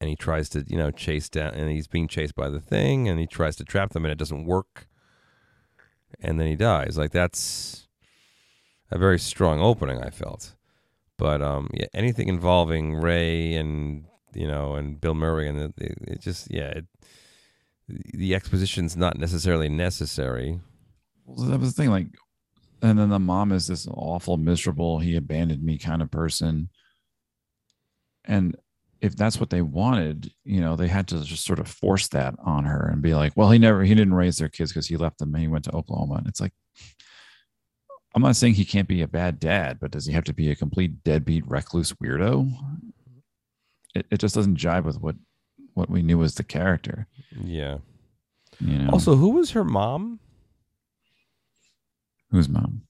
[0.00, 3.08] and he tries to you know chase down, and he's being chased by the thing,
[3.08, 4.86] and he tries to trap them, and it doesn't work,
[6.20, 6.96] and then he dies.
[6.96, 7.88] Like that's
[8.90, 10.54] a very strong opening, I felt.
[11.18, 15.98] But um, yeah, anything involving Ray and you know and Bill Murray and the, it,
[16.02, 16.86] it just yeah, it,
[17.88, 20.60] the exposition's not necessarily necessary.
[21.26, 22.06] well, that was the thing like
[22.80, 26.68] and then the mom is this awful miserable he abandoned me kind of person.
[28.24, 28.56] And
[29.00, 32.34] if that's what they wanted you know they had to just sort of force that
[32.44, 34.96] on her and be like well he never he didn't raise their kids because he
[34.96, 36.14] left them and he went to oklahoma.
[36.14, 36.52] And it's like
[38.14, 40.50] i'm not saying he can't be a bad dad but does he have to be
[40.50, 42.52] a complete deadbeat recluse weirdo?
[43.94, 45.16] It, it just doesn't jive with what
[45.74, 47.08] what we knew as the character
[47.42, 47.78] Yeah.
[48.60, 50.18] you know Also, who was her mom?
[52.30, 52.82] whose mom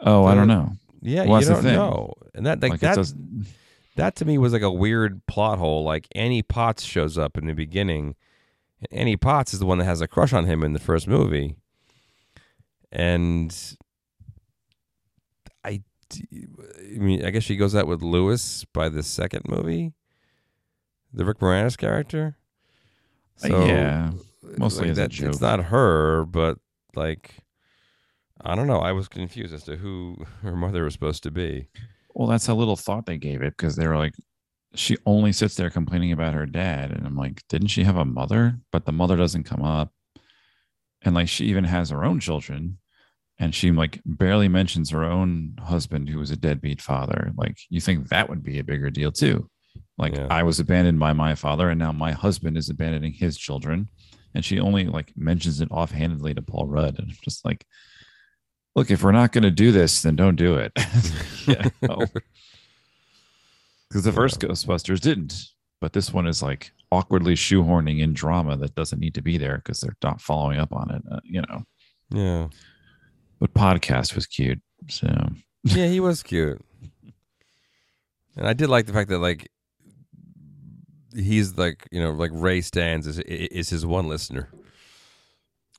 [0.00, 0.72] oh i don't know
[1.02, 2.14] Yeah, Well, you don't know.
[2.34, 3.46] And that like, like, that doesn't
[3.96, 5.82] that to me was like a weird plot hole.
[5.84, 8.14] Like Annie Potts shows up in the beginning.
[8.80, 11.06] And Annie Potts is the one that has a crush on him in the first
[11.08, 11.56] movie.
[12.92, 13.54] And
[15.64, 15.82] I,
[16.12, 19.94] I mean, I guess she goes out with Lewis by the second movie,
[21.12, 22.36] the Rick Moranis character.
[23.42, 24.10] Uh, So, yeah
[24.58, 26.58] mostly like a that- It's not her, but
[26.94, 27.34] like,
[28.40, 28.78] I don't know.
[28.80, 31.68] I was confused as to who her mother was supposed to be.
[32.14, 34.14] Well, that's how little thought they gave it because they were like,
[34.74, 36.90] she only sits there complaining about her dad.
[36.90, 38.58] And I'm like, didn't she have a mother?
[38.72, 39.92] But the mother doesn't come up.
[41.02, 42.78] And like, she even has her own children.
[43.38, 47.32] And she like barely mentions her own husband who was a deadbeat father.
[47.36, 49.50] Like, you think that would be a bigger deal too.
[49.98, 50.26] Like, Yeah.
[50.30, 53.88] I was abandoned by my father, and now my husband is abandoning his children.
[54.34, 56.98] And she only like mentions it offhandedly to Paul Rudd.
[56.98, 57.64] And I'm just like,
[58.74, 60.72] look, if we're not going to do this, then don't do it.
[61.46, 61.68] yeah.
[63.88, 65.44] Because the first Ghostbusters didn't,
[65.80, 69.58] but this one is like awkwardly shoehorning in drama that doesn't need to be there
[69.58, 71.62] because they're not following up on it, uh, you know.
[72.10, 72.48] Yeah.
[73.38, 75.06] But podcast was cute, so
[75.62, 76.60] yeah, he was cute.
[78.36, 79.48] And I did like the fact that like
[81.16, 84.48] he's like, you know, like Ray Stantz is is his one listener.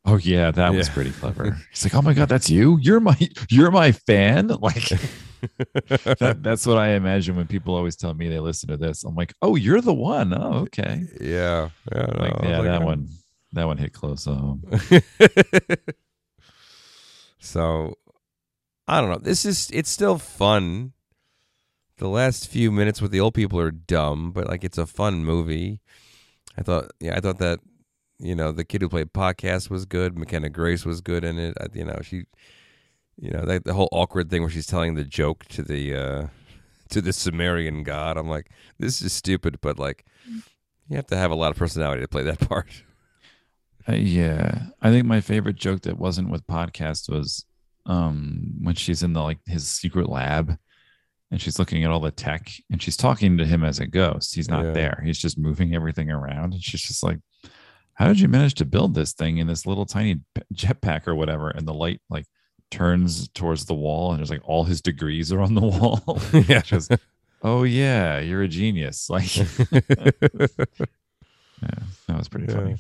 [0.06, 1.58] Oh yeah, that was pretty clever.
[1.70, 2.78] He's like, "Oh my god, that's you!
[2.82, 3.18] You're my
[3.50, 4.88] you're my fan!" Like
[6.20, 9.04] that, that's what I imagine when people always tell me they listen to this.
[9.04, 10.34] I'm like, "Oh, you're the one.
[10.34, 13.10] Oh, okay." yeah, yeah, no, Like, yeah, like, that "Oh." one,
[13.52, 14.64] that one hit close to home.
[17.40, 17.96] so
[18.88, 19.20] I don't know.
[19.22, 20.94] This is it's still fun.
[21.98, 25.26] The last few minutes with the old people are dumb, but like it's a fun
[25.26, 25.82] movie.
[26.58, 27.60] I thought, yeah, I thought that
[28.20, 30.18] you know the kid who played podcast was good.
[30.18, 31.58] McKenna Grace was good in it.
[31.60, 32.26] I, you know she,
[33.20, 36.28] you know that the whole awkward thing where she's telling the joke to the uh
[36.90, 38.18] to the Sumerian god.
[38.18, 40.06] I'm like, this is stupid, but like
[40.88, 42.84] you have to have a lot of personality to play that part.
[43.90, 47.46] Uh, yeah, I think my favorite joke that wasn't with podcast was
[47.88, 50.60] um when she's in the like his secret lab
[51.32, 54.34] and she's looking at all the tech and she's talking to him as a ghost.
[54.36, 54.72] He's not Yeah.
[54.72, 55.02] there.
[55.06, 57.20] He's just moving everything around and she's just like
[57.96, 60.22] how did you manage to build this thing in this little tiny
[60.54, 62.26] jetpack or whatever and the light like
[62.70, 66.20] turns towards the wall and there's like all his degrees are on the wall.
[66.48, 66.62] yeah.
[66.62, 66.90] She goes,
[67.42, 69.44] "Oh yeah, you're a genius." Like yeah,
[72.08, 72.58] that was pretty Yeah.
[72.60, 72.76] funny.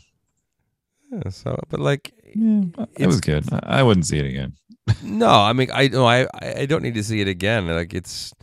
[1.11, 2.63] Yeah, so, but like, Yeah,
[2.99, 3.45] it was good.
[3.51, 4.53] I, I wouldn't see it again.
[5.03, 7.67] No, I mean, I no, I I don't need to see it again.
[7.67, 8.33] Like, it's,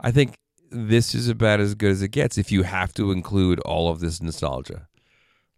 [0.00, 0.38] I think
[0.70, 2.38] this is about as good as it gets.
[2.38, 4.88] If you have to include all of this nostalgia,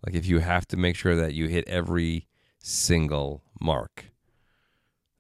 [0.05, 2.27] like if you have to make sure that you hit every
[2.59, 4.07] single mark,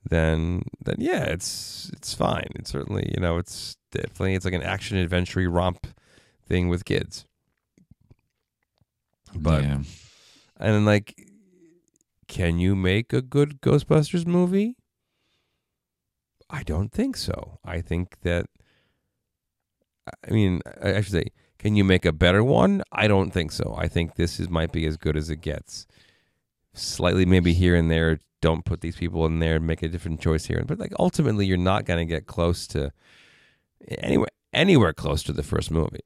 [0.08, 2.50] then then yeah, it's it's fine.
[2.56, 5.86] It's certainly you know it's definitely it's like an action adventure romp
[6.46, 7.26] thing with kids.
[9.34, 9.78] But yeah.
[10.58, 11.28] And like,
[12.28, 14.76] can you make a good Ghostbusters movie?
[16.50, 17.58] I don't think so.
[17.64, 18.46] I think that,
[20.26, 21.26] I mean, I should say,
[21.58, 22.82] can you make a better one?
[22.92, 23.74] I don't think so.
[23.76, 25.86] I think this is might be as good as it gets.
[26.74, 28.18] Slightly, maybe here and there.
[28.42, 30.62] Don't put these people in there and make a different choice here.
[30.66, 32.92] But like, ultimately, you're not going to get close to
[33.88, 36.00] anywhere anywhere close to the first movie.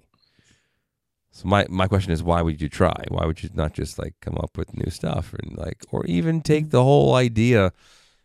[1.31, 3.05] So my my question is, why would you try?
[3.09, 6.41] Why would you not just like come up with new stuff and like, or even
[6.41, 6.71] take mm.
[6.71, 7.73] the whole idea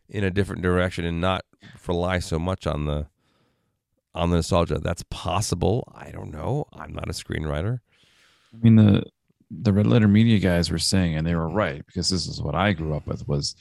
[0.09, 1.43] in a different direction and not
[1.88, 3.07] rely so much on the
[4.16, 4.80] on the nostalgia?
[4.80, 5.91] That's possible.
[5.95, 6.66] I don't know.
[6.74, 7.80] I'm not a screenwriter.
[8.53, 9.03] I mean the
[9.51, 12.55] the red letter media guys were saying, and they were right because this is what
[12.55, 13.55] I grew up with was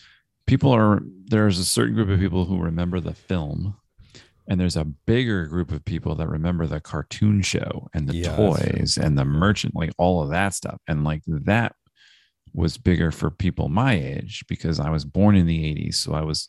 [0.46, 3.76] people are there's a certain group of people who remember the film
[4.48, 8.36] and there's a bigger group of people that remember the cartoon show and the Yeah,
[8.36, 11.74] toys and the merchant like all of that stuff and like that
[12.52, 16.22] was bigger for people my age because i was born in the 80s so i
[16.22, 16.48] was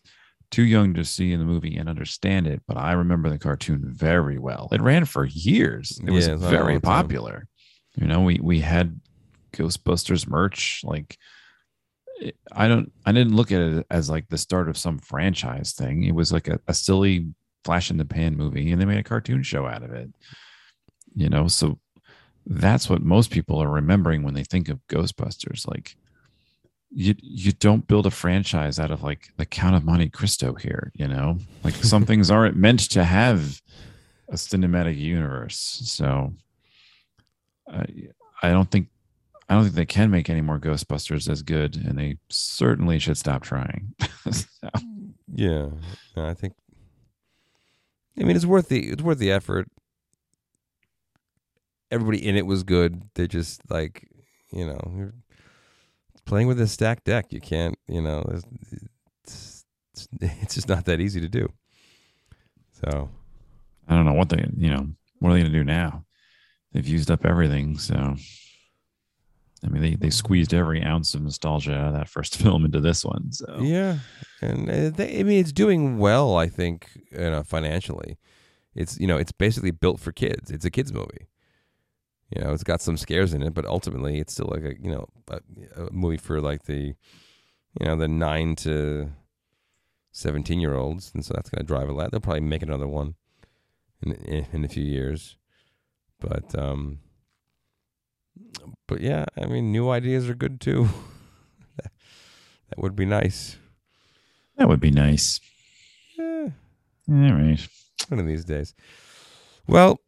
[0.53, 3.81] too young to see in the movie and understand it but i remember the cartoon
[3.85, 7.47] very well it ran for years it was Yeah, all very popular
[7.95, 8.99] you know we we had
[9.51, 11.17] ghostbusters merch like
[12.19, 15.73] it- I don't I didn't look at it as like the start of some franchise
[15.73, 16.03] thing.
[16.03, 17.33] It was like a, a silly
[17.65, 20.09] flash in the pan movie and they made a cartoon show out of it.
[21.15, 21.79] You know, so
[22.45, 25.67] that's what most people are remembering when they think of Ghostbusters.
[25.67, 25.95] Like
[26.95, 30.91] you you don't build a franchise out of like the Count of Monte Cristo here,
[30.95, 31.39] you know?
[31.63, 33.61] Like some things aren't meant to have
[34.29, 35.81] a cinematic universe.
[35.85, 36.33] So
[37.67, 37.85] I
[38.41, 38.89] I don't think
[39.49, 43.17] I don't think they can make any more Ghostbusters as good, and they certainly should
[43.17, 43.93] stop trying.
[44.31, 44.69] So,
[45.33, 45.69] Yeah,
[46.15, 46.53] No, I think.
[48.17, 49.67] I mean, it's worth the it's worth the effort.
[51.91, 53.03] Everybody in it was good.
[53.15, 54.07] They just like,
[54.51, 55.11] you know,
[56.25, 57.31] playing with a stacked deck.
[57.31, 58.23] You can't, you know,
[59.23, 61.47] it's it's, it's just not that easy to do.
[62.71, 63.09] So
[63.87, 64.87] I don't know what they, you know,
[65.19, 66.05] what are they going to do now?
[66.71, 67.77] They've used up everything.
[67.77, 68.15] So,
[69.63, 72.79] I mean, they, they squeezed every ounce of nostalgia out of that first film into
[72.79, 73.31] this one.
[73.31, 73.99] So, yeah,
[74.41, 76.35] and uh, they, I mean, it's doing well.
[76.35, 78.17] I think you know, financially,
[78.75, 80.51] it's you know, it's basically built for kids.
[80.51, 81.27] It's a kids movie.
[82.35, 84.91] You know, it's got some scares in it, but ultimately, it's still like a you
[84.91, 85.39] know a,
[85.75, 86.95] a movie for like the
[87.79, 89.11] you know the nine to
[90.11, 92.11] seventeen year olds, and so that's going to drive a lot.
[92.11, 93.15] They'll probably make another one
[94.01, 95.37] in in, in a few years,
[96.19, 96.99] but um,
[98.87, 100.89] but yeah, I mean, new ideas are good too.
[101.83, 103.57] that would be nice.
[104.57, 105.39] that would be nice.
[106.19, 106.49] Eh,
[107.09, 107.67] All right.
[108.07, 108.73] one of these days.
[109.67, 109.99] Well,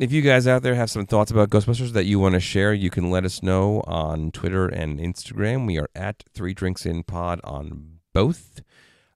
[0.00, 2.74] if you guys out there have some thoughts about Ghostbusters that you want to share,
[2.74, 5.66] you can let us know on Twitter and Instagram.
[5.66, 8.62] We are at Three Drinks In Pod on both.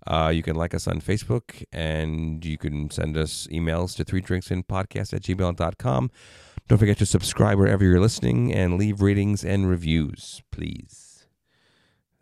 [0.07, 4.23] Uh, you can like us on Facebook and you can send us emails to three
[4.23, 6.11] drinks in podcast at gmail.com.
[6.69, 11.27] Don't forget to subscribe wherever you're listening and leave ratings and reviews, please.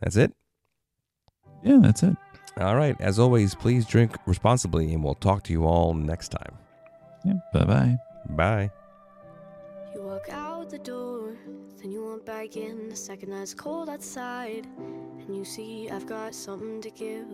[0.01, 0.33] That's it.
[1.63, 2.17] Yeah, that's it.
[2.59, 2.97] All right.
[3.01, 6.57] As always, please drink responsibly, and we'll talk to you all next time.
[7.25, 7.35] Yeah.
[7.53, 7.99] Bye bye.
[8.31, 8.71] Bye.
[9.95, 11.37] You walk out the door,
[11.81, 14.67] then you walk back in the second that it's cold outside.
[14.77, 17.27] And you see I've got something to give.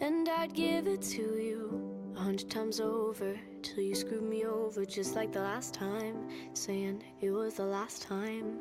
[0.00, 4.84] And I'd give it to you a hundred times over till you screwed me over
[4.84, 8.60] just like the last time, saying it was the last time.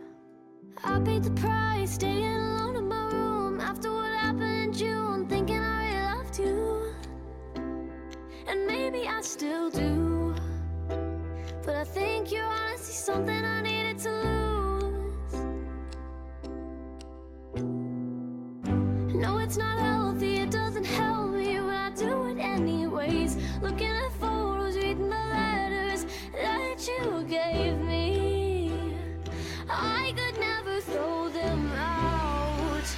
[0.84, 5.60] I paid the price, staying alone in my room after what happened in June, thinking
[5.60, 6.94] I really loved you.
[8.48, 10.15] And maybe I still do.
[11.66, 15.34] But I think you're honestly something I needed to lose.
[19.16, 23.38] No, it's not healthy, it doesn't help me, but I do it anyways.
[23.64, 28.72] Looking at photos, reading the letters that you gave me.
[29.68, 32.96] I could never throw them out.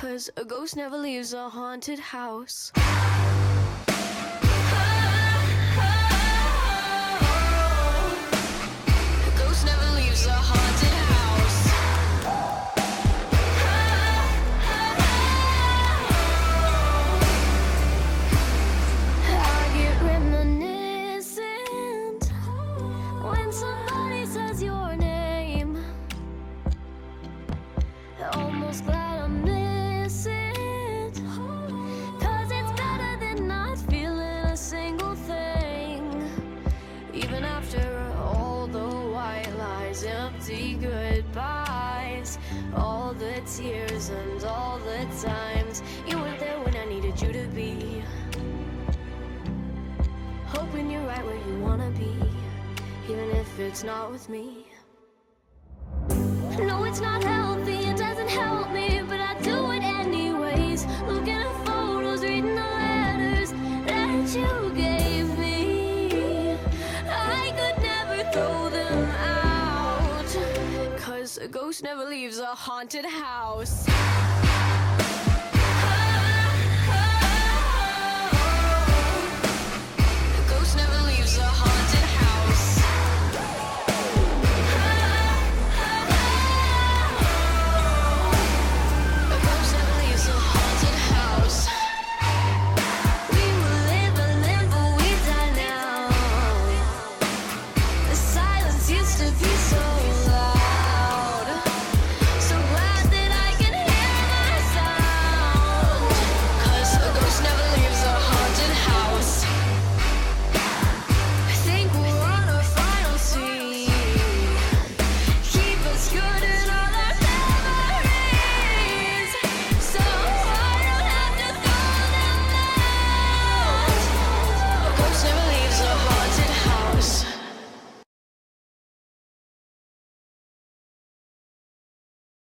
[0.00, 2.72] Cause a ghost never leaves a haunted house.
[53.80, 54.66] It's not with me.
[56.58, 60.84] No, it's not healthy, it doesn't help me, but I do it anyways.
[61.06, 63.52] Looking at photos, reading the letters
[63.86, 66.58] that you gave me.
[67.08, 73.79] I could never throw them out, cause a ghost never leaves a haunted house.